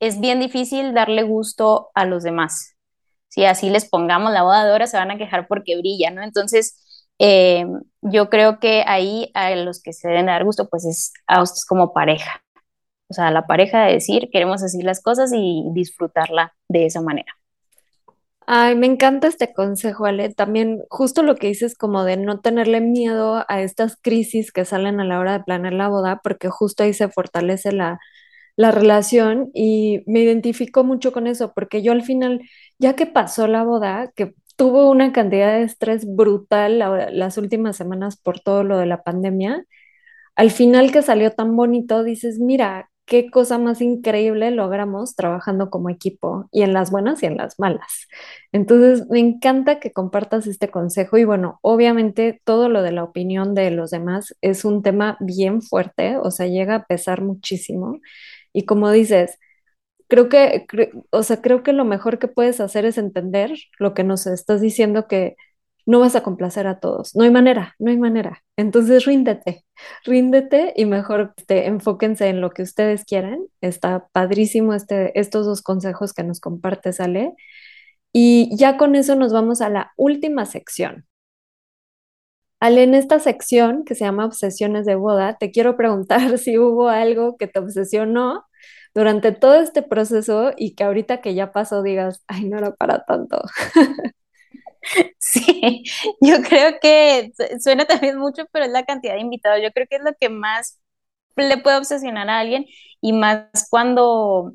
es 0.00 0.18
bien 0.18 0.40
difícil 0.40 0.94
darle 0.94 1.22
gusto 1.22 1.90
a 1.94 2.06
los 2.06 2.22
demás. 2.22 2.74
Si 3.28 3.44
así 3.44 3.70
les 3.70 3.88
pongamos 3.88 4.32
la 4.32 4.42
boda 4.42 4.74
oro, 4.74 4.86
se 4.86 4.96
van 4.96 5.10
a 5.10 5.18
quejar 5.18 5.46
porque 5.46 5.76
brilla, 5.76 6.10
¿no? 6.10 6.22
Entonces, 6.22 7.06
eh, 7.18 7.66
yo 8.00 8.30
creo 8.30 8.58
que 8.58 8.82
ahí 8.86 9.30
a 9.34 9.54
los 9.54 9.80
que 9.82 9.92
se 9.92 10.08
deben 10.08 10.26
dar 10.26 10.44
gusto, 10.44 10.68
pues 10.68 10.84
es 10.86 11.12
a 11.26 11.42
ustedes 11.42 11.64
como 11.66 11.92
pareja. 11.92 12.42
O 13.08 13.14
sea, 13.14 13.30
la 13.30 13.46
pareja 13.46 13.84
de 13.84 13.94
decir, 13.94 14.30
queremos 14.32 14.62
decir 14.62 14.84
las 14.84 15.02
cosas 15.02 15.32
y 15.34 15.64
disfrutarla 15.72 16.54
de 16.68 16.86
esa 16.86 17.02
manera. 17.02 17.32
Ay, 18.46 18.74
me 18.74 18.86
encanta 18.86 19.28
este 19.28 19.52
consejo, 19.52 20.06
Ale. 20.06 20.30
También 20.30 20.82
justo 20.88 21.22
lo 21.22 21.36
que 21.36 21.48
dices 21.48 21.76
como 21.76 22.04
de 22.04 22.16
no 22.16 22.40
tenerle 22.40 22.80
miedo 22.80 23.44
a 23.48 23.60
estas 23.60 23.96
crisis 24.00 24.50
que 24.50 24.64
salen 24.64 24.98
a 25.00 25.04
la 25.04 25.20
hora 25.20 25.34
de 25.34 25.44
planear 25.44 25.74
la 25.74 25.88
boda, 25.88 26.20
porque 26.22 26.48
justo 26.48 26.82
ahí 26.82 26.94
se 26.94 27.08
fortalece 27.08 27.70
la, 27.72 28.00
la 28.56 28.70
relación 28.72 29.50
y 29.54 30.02
me 30.06 30.20
identifico 30.20 30.84
mucho 30.84 31.12
con 31.12 31.26
eso, 31.26 31.52
porque 31.54 31.82
yo 31.82 31.92
al 31.92 32.02
final, 32.02 32.40
ya 32.78 32.94
que 32.96 33.06
pasó 33.06 33.46
la 33.46 33.64
boda, 33.64 34.12
que 34.14 34.34
tuvo 34.56 34.90
una 34.90 35.12
cantidad 35.12 35.52
de 35.56 35.62
estrés 35.64 36.04
brutal 36.06 36.78
las 37.12 37.38
últimas 37.38 37.76
semanas 37.76 38.16
por 38.18 38.40
todo 38.40 38.62
lo 38.64 38.78
de 38.78 38.86
la 38.86 39.02
pandemia. 39.02 39.64
Al 40.36 40.50
final 40.50 40.92
que 40.92 41.02
salió 41.02 41.32
tan 41.32 41.56
bonito, 41.56 42.04
dices, 42.04 42.38
mira, 42.38 42.90
qué 43.06 43.28
cosa 43.30 43.58
más 43.58 43.80
increíble 43.82 44.50
logramos 44.52 45.16
trabajando 45.16 45.68
como 45.68 45.90
equipo 45.90 46.48
y 46.52 46.62
en 46.62 46.72
las 46.72 46.92
buenas 46.92 47.22
y 47.22 47.26
en 47.26 47.36
las 47.36 47.58
malas. 47.58 48.06
Entonces, 48.52 49.08
me 49.10 49.18
encanta 49.18 49.80
que 49.80 49.92
compartas 49.92 50.46
este 50.46 50.68
consejo 50.70 51.18
y 51.18 51.24
bueno, 51.24 51.58
obviamente 51.62 52.40
todo 52.44 52.68
lo 52.68 52.82
de 52.82 52.92
la 52.92 53.02
opinión 53.04 53.54
de 53.54 53.70
los 53.72 53.90
demás 53.90 54.36
es 54.42 54.64
un 54.64 54.82
tema 54.82 55.16
bien 55.20 55.60
fuerte, 55.60 56.18
o 56.18 56.30
sea, 56.30 56.46
llega 56.46 56.76
a 56.76 56.86
pesar 56.86 57.22
muchísimo. 57.22 57.98
Y 58.52 58.66
como 58.66 58.90
dices, 58.90 59.38
creo 60.08 60.28
que, 60.28 60.66
o 61.10 61.22
sea, 61.22 61.40
creo 61.42 61.62
que 61.62 61.72
lo 61.72 61.84
mejor 61.84 62.18
que 62.18 62.28
puedes 62.28 62.60
hacer 62.60 62.84
es 62.84 62.98
entender 62.98 63.52
lo 63.78 63.94
que 63.94 64.04
nos 64.04 64.26
estás 64.26 64.60
diciendo 64.60 65.08
que 65.08 65.36
no 65.86 66.00
vas 66.00 66.16
a 66.16 66.22
complacer 66.22 66.66
a 66.66 66.80
todos. 66.80 67.16
No 67.16 67.24
hay 67.24 67.30
manera, 67.30 67.74
no 67.78 67.90
hay 67.90 67.98
manera. 67.98 68.42
Entonces 68.56 69.04
ríndete, 69.06 69.64
ríndete 70.04 70.72
y 70.76 70.84
mejor 70.86 71.34
te 71.46 71.66
enfóquense 71.66 72.28
en 72.28 72.40
lo 72.40 72.50
que 72.50 72.62
ustedes 72.62 73.04
quieran. 73.04 73.40
Está 73.60 74.08
padrísimo 74.12 74.74
este, 74.74 75.18
estos 75.18 75.46
dos 75.46 75.62
consejos 75.62 76.12
que 76.12 76.24
nos 76.24 76.40
comparte 76.40 76.90
Ale. 76.98 77.34
Y 78.12 78.56
ya 78.56 78.76
con 78.76 78.96
eso 78.96 79.14
nos 79.16 79.32
vamos 79.32 79.60
a 79.60 79.70
la 79.70 79.92
última 79.96 80.46
sección. 80.46 81.06
Ale, 82.60 82.82
en 82.84 82.94
esta 82.94 83.18
sección 83.20 83.84
que 83.84 83.94
se 83.94 84.04
llama 84.04 84.26
Obsesiones 84.26 84.84
de 84.86 84.94
Boda, 84.94 85.36
te 85.38 85.50
quiero 85.50 85.76
preguntar 85.76 86.38
si 86.38 86.58
hubo 86.58 86.88
algo 86.88 87.36
que 87.36 87.46
te 87.46 87.58
obsesionó 87.60 88.44
durante 88.94 89.32
todo 89.32 89.54
este 89.60 89.82
proceso 89.82 90.52
y 90.56 90.74
que 90.74 90.84
ahorita 90.84 91.20
que 91.20 91.34
ya 91.34 91.52
pasó 91.52 91.82
digas, 91.82 92.22
ay, 92.28 92.46
no 92.48 92.58
era 92.58 92.72
para 92.74 93.04
tanto. 93.04 93.40
Sí, 95.18 95.84
yo 96.20 96.42
creo 96.42 96.78
que 96.80 97.32
suena 97.60 97.86
también 97.86 98.18
mucho, 98.18 98.44
pero 98.52 98.64
es 98.66 98.70
la 98.72 98.84
cantidad 98.84 99.14
de 99.14 99.20
invitados. 99.20 99.60
Yo 99.62 99.70
creo 99.72 99.86
que 99.88 99.96
es 99.96 100.02
lo 100.02 100.12
que 100.18 100.28
más 100.28 100.80
le 101.36 101.58
puede 101.58 101.78
obsesionar 101.78 102.28
a 102.28 102.40
alguien 102.40 102.66
y 103.00 103.12
más 103.12 103.68
cuando, 103.70 104.54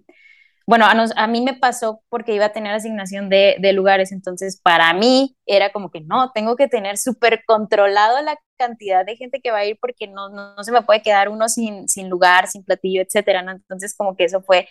bueno, 0.68 0.86
a, 0.88 1.28
mí 1.28 1.42
me 1.42 1.54
pasó 1.54 2.02
porque 2.10 2.34
iba 2.34 2.46
a 2.46 2.54
tener 2.54 2.74
asignación 2.74 3.30
de, 3.30 3.58
lugares, 3.74 4.12
entonces 4.12 4.60
para 4.64 4.94
mí 4.94 5.38
era 5.46 5.72
como 5.72 5.92
que 5.92 6.02
no, 6.02 6.32
tengo 6.34 6.56
que 6.56 6.68
tener 6.68 6.98
súper 6.98 7.44
controlado 7.46 8.22
la 8.24 8.38
cantidad 8.58 9.06
de 9.06 9.16
gente 9.16 9.42
que 9.42 9.52
va 9.52 9.60
a 9.60 9.66
ir 9.66 9.78
porque 9.80 10.08
no, 10.08 10.30
no, 10.30 10.64
se 10.64 10.72
me 10.72 10.82
puede 10.82 11.02
quedar 11.04 11.30
uno 11.30 11.50
sin, 11.50 11.88
sin 11.88 12.10
lugar, 12.10 12.48
sin 12.48 12.64
platillo, 12.64 13.02
etcétera, 13.02 13.44
¿no? 13.44 13.52
Entonces 13.52 13.96
como 13.96 14.16
que 14.16 14.24
eso 14.24 14.42
fue 14.42 14.68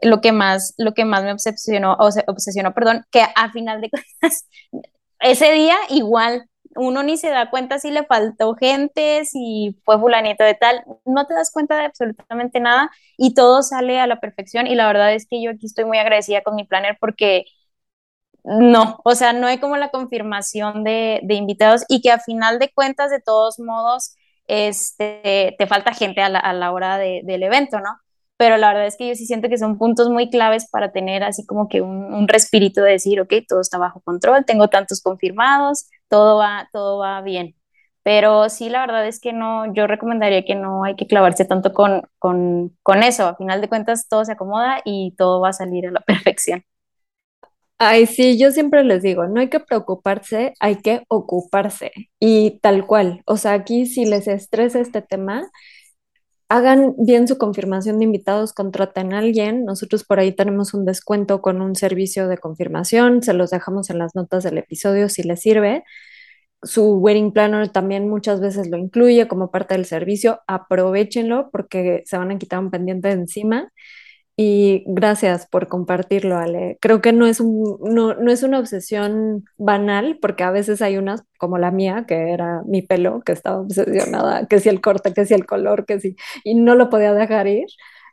lo 0.00 0.20
que 0.20 0.32
más, 0.32 0.74
lo 0.78 0.94
que 0.94 1.04
más 1.04 1.24
me 1.24 1.32
obsesionó, 1.32 1.96
obsesionó, 1.98 2.72
perdón, 2.72 3.04
que 3.10 3.22
a 3.34 3.50
final 3.52 3.80
de 3.80 3.90
cuentas, 3.90 4.48
ese 5.20 5.52
día 5.52 5.76
igual, 5.90 6.46
uno 6.76 7.02
ni 7.02 7.16
se 7.16 7.30
da 7.30 7.50
cuenta 7.50 7.78
si 7.78 7.90
le 7.90 8.04
faltó 8.04 8.54
gente, 8.54 9.24
si 9.24 9.78
fue 9.84 9.98
fulanito 9.98 10.44
de 10.44 10.54
tal, 10.54 10.84
no 11.04 11.26
te 11.26 11.34
das 11.34 11.50
cuenta 11.52 11.76
de 11.76 11.84
absolutamente 11.86 12.60
nada 12.60 12.90
y 13.16 13.34
todo 13.34 13.62
sale 13.62 14.00
a 14.00 14.06
la 14.06 14.20
perfección 14.20 14.66
y 14.66 14.74
la 14.74 14.86
verdad 14.86 15.14
es 15.14 15.26
que 15.28 15.42
yo 15.42 15.50
aquí 15.50 15.66
estoy 15.66 15.84
muy 15.84 15.98
agradecida 15.98 16.42
con 16.42 16.54
mi 16.56 16.64
planner 16.64 16.96
porque 17.00 17.44
no, 18.44 19.00
o 19.04 19.14
sea, 19.14 19.32
no 19.32 19.46
hay 19.46 19.58
como 19.58 19.76
la 19.76 19.90
confirmación 19.90 20.84
de, 20.84 21.20
invitados 21.30 21.84
y 21.88 22.00
que 22.02 22.10
a 22.10 22.18
final 22.18 22.58
de 22.58 22.72
cuentas, 22.72 23.10
de 23.10 23.20
todos 23.20 23.58
modos, 23.60 24.16
este, 24.46 25.54
te 25.58 25.66
falta 25.66 25.94
gente 25.94 26.22
a 26.22 26.28
la, 26.28 26.72
hora 26.72 26.98
del 26.98 27.42
evento, 27.42 27.78
¿no? 27.80 27.96
pero 28.42 28.56
la 28.56 28.66
verdad 28.68 28.86
es 28.86 28.96
que 28.96 29.06
yo 29.06 29.14
sí 29.14 29.24
siento 29.24 29.48
que 29.48 29.56
son 29.56 29.78
puntos 29.78 30.08
muy 30.08 30.28
claves 30.28 30.68
para 30.68 30.90
tener 30.90 31.22
así 31.22 31.46
como 31.46 31.68
que 31.68 31.80
un, 31.80 32.26
respirito 32.26 32.82
de 32.82 32.90
decir, 32.90 33.20
ok, 33.20 33.32
todo 33.46 33.60
está 33.60 33.78
bajo 33.78 34.00
control, 34.00 34.44
tengo 34.44 34.66
tantos 34.66 35.00
confirmados, 35.00 35.86
todo 36.12 36.36
va, 36.38 36.68
todo 36.74 36.98
va 36.98 37.22
bien. 37.22 37.56
Pero 38.02 38.50
sí, 38.50 38.68
la 38.68 38.80
verdad 38.82 39.06
es 39.08 39.18
que 39.20 39.32
no, 39.32 39.72
yo 39.74 39.86
recomendaría 39.86 40.44
que 40.44 40.54
no 40.54 40.84
hay 40.84 40.94
que 40.96 41.06
clavarse 41.06 41.46
tanto 41.46 41.72
con, 41.72 42.02
con, 42.18 42.76
con 42.82 43.02
eso. 43.02 43.26
A 43.28 43.36
final 43.36 43.62
de 43.62 43.68
cuentas, 43.70 44.08
todo 44.08 44.24
se 44.26 44.32
acomoda 44.32 44.82
y 44.84 45.14
todo 45.16 45.40
va 45.40 45.50
a 45.50 45.52
salir 45.54 45.86
a 45.88 45.92
la 45.92 46.00
perfección. 46.06 46.64
Ay, 47.78 48.06
sí, 48.06 48.38
yo 48.38 48.52
siempre 48.52 48.84
les 48.84 49.02
digo, 49.02 49.26
no 49.26 49.40
hay 49.40 49.48
que 49.50 49.58
preocuparse, 49.60 50.54
hay 50.60 50.76
que 50.76 51.02
ocuparse. 51.08 51.90
Y 52.20 52.60
tal 52.60 52.86
cual, 52.86 53.22
o 53.26 53.36
sea, 53.36 53.54
aquí 53.54 53.86
si 53.86 54.04
les 54.04 54.28
estresa 54.28 54.78
este 54.80 55.02
tema, 55.02 55.50
hagan 56.52 56.94
bien 56.98 57.26
su 57.26 57.38
confirmación 57.38 57.98
de 57.98 58.04
invitados, 58.04 58.52
contraten 58.52 59.14
a 59.14 59.20
alguien. 59.20 59.64
Nosotros 59.64 60.04
por 60.04 60.20
ahí 60.20 60.32
tenemos 60.32 60.74
un 60.74 60.84
descuento 60.84 61.40
con 61.40 61.62
un 61.62 61.74
servicio 61.74 62.28
de 62.28 62.36
confirmación, 62.36 63.22
se 63.22 63.32
los 63.32 63.48
dejamos 63.50 63.88
en 63.88 63.98
las 63.98 64.14
notas 64.14 64.44
del 64.44 64.58
episodio 64.58 65.08
si 65.08 65.22
les 65.22 65.40
sirve. 65.40 65.82
Su 66.62 66.98
wedding 66.98 67.32
planner 67.32 67.70
también 67.70 68.06
muchas 68.06 68.40
veces 68.40 68.68
lo 68.68 68.76
incluye 68.76 69.26
como 69.28 69.50
parte 69.50 69.74
del 69.74 69.86
servicio. 69.86 70.40
Aprovechenlo 70.46 71.48
porque 71.50 72.02
se 72.04 72.18
van 72.18 72.30
a 72.30 72.38
quitar 72.38 72.58
un 72.60 72.70
pendiente 72.70 73.08
de 73.08 73.14
encima. 73.14 73.72
Y 74.36 74.84
gracias 74.86 75.46
por 75.46 75.68
compartirlo, 75.68 76.38
Ale. 76.38 76.78
Creo 76.80 77.02
que 77.02 77.12
no 77.12 77.26
es, 77.26 77.38
un, 77.40 77.78
no, 77.82 78.14
no, 78.14 78.32
es 78.32 78.42
una 78.42 78.58
obsesión 78.58 79.44
banal, 79.58 80.18
porque 80.22 80.42
a 80.42 80.50
veces 80.50 80.80
hay 80.80 80.96
unas 80.96 81.22
como 81.38 81.58
la 81.58 81.70
mía, 81.70 82.06
que 82.08 82.32
era 82.32 82.62
mi 82.66 82.80
pelo, 82.82 83.20
que 83.22 83.32
estaba 83.32 83.60
obsesionada, 83.60 84.46
que 84.46 84.58
si 84.58 84.70
el 84.70 84.80
corte, 84.80 85.12
que 85.12 85.26
si 85.26 85.34
el 85.34 85.44
color, 85.44 85.84
que 85.84 86.00
si, 86.00 86.16
y 86.44 86.54
no 86.54 86.74
lo 86.74 86.88
podía 86.88 87.12
dejar 87.12 87.46
ir. 87.46 87.66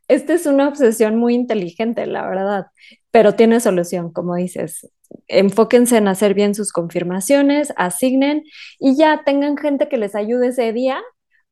Esta 0.10 0.34
es 0.34 0.46
una 0.46 0.68
obsesión 0.68 1.16
muy 1.18 1.36
inteligente, 1.36 2.06
la 2.06 2.28
verdad, 2.28 2.68
pero 3.12 3.36
tiene 3.36 3.60
solución, 3.60 4.12
como 4.12 4.36
dices. 4.36 4.90
Enfóquense 5.28 5.98
en 5.98 6.08
hacer 6.08 6.34
bien 6.34 6.54
sus 6.56 6.74
confirmaciones, 6.74 7.74
asignen 7.78 8.44
y 8.80 8.98
ya 8.98 9.24
tengan 9.26 9.58
gente 9.58 9.88
que 9.88 9.98
les 9.98 10.16
ayude 10.16 10.48
ese 10.48 10.74
día 10.74 11.02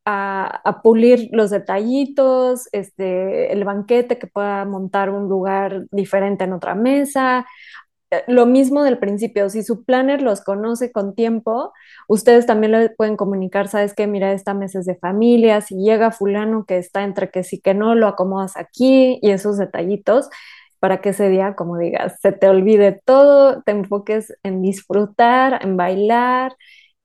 a, 0.09 0.79
pulir 0.83 1.27
los 1.33 1.49
detallitos, 1.49 2.69
este, 2.71 3.51
el 3.51 3.65
banquete 3.65 4.17
que 4.17 4.27
pueda 4.27 4.63
montar 4.63 5.09
un 5.09 5.27
lugar 5.27 5.85
diferente 5.91 6.45
en 6.45 6.53
otra 6.53 6.75
mesa. 6.75 7.45
Eh, 8.11 8.23
lo 8.27 8.45
mismo 8.45 8.83
del 8.83 8.99
principio, 8.99 9.49
si 9.49 9.63
su 9.63 9.83
planner 9.83 10.21
los 10.21 10.41
conoce 10.41 10.93
con 10.93 11.13
tiempo, 11.13 11.73
ustedes 12.07 12.45
también 12.45 12.71
le 12.71 12.89
pueden 12.89 13.17
comunicar, 13.17 13.67
sabes 13.67 13.93
que 13.93 14.07
mira, 14.07 14.31
esta 14.31 14.53
mesa 14.53 14.79
es 14.79 14.85
de 14.85 14.95
familia, 14.95 15.59
si 15.61 15.75
llega 15.75 16.11
fulano 16.11 16.65
que 16.65 16.77
está 16.77 17.03
entre 17.03 17.29
que 17.29 17.43
sí 17.43 17.59
que 17.59 17.73
no, 17.73 17.93
lo 17.95 18.07
acomodas 18.07 18.55
aquí 18.55 19.19
y 19.21 19.31
esos 19.31 19.57
detallitos 19.57 20.29
para 20.79 21.01
que 21.01 21.09
ese 21.09 21.29
día, 21.29 21.55
como 21.55 21.77
digas, 21.77 22.19
se 22.21 22.31
te 22.31 22.47
olvide 22.47 23.01
todo, 23.05 23.61
te 23.63 23.71
enfoques 23.73 24.33
en 24.43 24.61
disfrutar, 24.61 25.59
en 25.65 25.75
bailar 25.75 26.55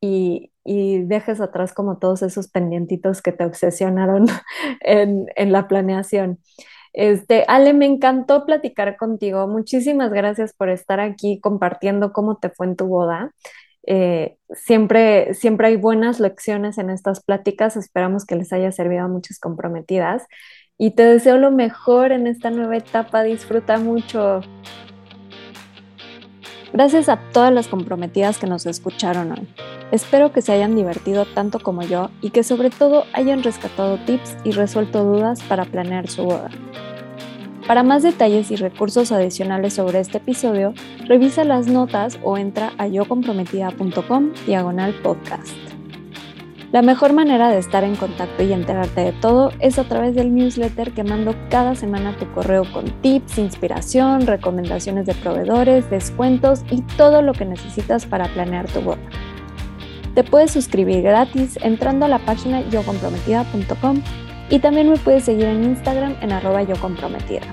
y, 0.00 0.51
y 0.64 1.02
dejes 1.02 1.40
atrás 1.40 1.72
como 1.72 1.98
todos 1.98 2.22
esos 2.22 2.48
pendientitos 2.48 3.22
que 3.22 3.32
te 3.32 3.44
obsesionaron 3.44 4.26
en, 4.80 5.52
la 5.52 5.68
planeación. 5.68 6.38
Este, 6.92 7.44
Ale, 7.48 7.72
me 7.72 7.86
encantó 7.86 8.44
platicar 8.44 8.96
contigo. 8.96 9.46
Muchísimas 9.48 10.12
gracias 10.12 10.52
por 10.52 10.68
estar 10.68 11.00
aquí 11.00 11.40
compartiendo 11.40 12.12
cómo 12.12 12.36
te 12.36 12.50
fue 12.50 12.66
en 12.66 12.76
tu 12.76 12.86
boda. 12.86 13.32
Eh, 13.86 14.36
siempre, 14.54 15.34
siempre 15.34 15.68
hay 15.68 15.76
buenas 15.76 16.20
lecciones 16.20 16.78
en 16.78 16.90
estas 16.90 17.22
pláticas. 17.22 17.76
Esperamos 17.76 18.24
que 18.26 18.36
les 18.36 18.52
haya 18.52 18.70
servido 18.72 19.04
a 19.04 19.08
muchas 19.08 19.38
comprometidas. 19.38 20.26
Y 20.78 20.92
te 20.92 21.04
deseo 21.04 21.38
lo 21.38 21.50
mejor 21.50 22.12
en 22.12 22.26
esta 22.26 22.50
nueva 22.50 22.76
etapa. 22.76 23.22
Disfruta 23.22 23.78
mucho. 23.78 24.40
Gracias 26.72 27.08
a 27.08 27.18
todas 27.32 27.52
las 27.52 27.68
comprometidas 27.68 28.38
que 28.38 28.46
nos 28.46 28.66
escucharon 28.66 29.32
hoy. 29.32 29.48
Espero 29.92 30.32
que 30.32 30.40
se 30.40 30.52
hayan 30.52 30.74
divertido 30.74 31.26
tanto 31.26 31.60
como 31.60 31.82
yo 31.82 32.08
y 32.22 32.30
que 32.30 32.44
sobre 32.44 32.70
todo 32.70 33.04
hayan 33.12 33.42
rescatado 33.42 33.98
tips 33.98 34.38
y 34.42 34.52
resuelto 34.52 35.04
dudas 35.04 35.42
para 35.42 35.66
planear 35.66 36.08
su 36.08 36.24
boda. 36.24 36.48
Para 37.66 37.82
más 37.82 38.02
detalles 38.02 38.50
y 38.50 38.56
recursos 38.56 39.12
adicionales 39.12 39.74
sobre 39.74 40.00
este 40.00 40.16
episodio, 40.16 40.72
revisa 41.06 41.44
las 41.44 41.66
notas 41.66 42.18
o 42.24 42.38
entra 42.38 42.72
a 42.78 42.86
yocomprometida.com 42.86 44.32
diagonal 44.46 44.94
podcast. 45.02 45.54
La 46.72 46.80
mejor 46.80 47.12
manera 47.12 47.50
de 47.50 47.58
estar 47.58 47.84
en 47.84 47.94
contacto 47.94 48.42
y 48.42 48.54
enterarte 48.54 49.02
de 49.02 49.12
todo 49.12 49.52
es 49.60 49.78
a 49.78 49.84
través 49.84 50.14
del 50.14 50.34
newsletter 50.34 50.92
que 50.92 51.04
mando 51.04 51.34
cada 51.50 51.74
semana 51.74 52.10
a 52.10 52.16
tu 52.16 52.32
correo 52.32 52.64
con 52.72 52.86
tips, 53.02 53.36
inspiración, 53.36 54.26
recomendaciones 54.26 55.04
de 55.04 55.12
proveedores, 55.12 55.90
descuentos 55.90 56.64
y 56.70 56.80
todo 56.96 57.20
lo 57.20 57.34
que 57.34 57.44
necesitas 57.44 58.06
para 58.06 58.28
planear 58.28 58.66
tu 58.68 58.80
boda. 58.80 59.02
Te 60.14 60.24
puedes 60.24 60.50
suscribir 60.50 61.02
gratis 61.02 61.58
entrando 61.62 62.04
a 62.04 62.08
la 62.08 62.18
página 62.18 62.60
yocomprometida.com 62.68 64.02
y 64.50 64.58
también 64.58 64.90
me 64.90 64.98
puedes 64.98 65.24
seguir 65.24 65.46
en 65.46 65.64
Instagram 65.64 66.16
en 66.20 66.32
arroba 66.32 66.62
yocomprometida. 66.62 67.46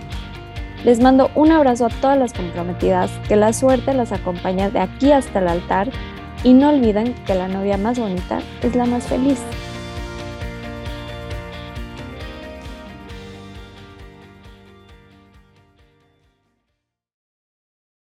Les 0.84 1.02
mando 1.02 1.32
un 1.36 1.52
abrazo 1.52 1.86
a 1.86 1.90
todas 1.90 2.18
las 2.18 2.34
comprometidas, 2.34 3.12
que 3.30 3.38
la 3.38 3.54
suerte 3.54 3.94
las 3.94 4.12
acompañe 4.12 4.70
de 4.72 4.80
aquí 4.80 5.12
hasta 5.12 5.40
el 5.40 5.48
altar 5.48 5.90
y 6.44 6.54
no 6.54 6.70
olviden 6.70 7.14
que 7.26 7.36
la 7.36 7.48
novia 7.48 7.78
más 7.78 7.98
bonita 7.98 8.40
es 8.62 8.76
la 8.76 8.86
más 8.86 9.08
feliz. 9.08 9.40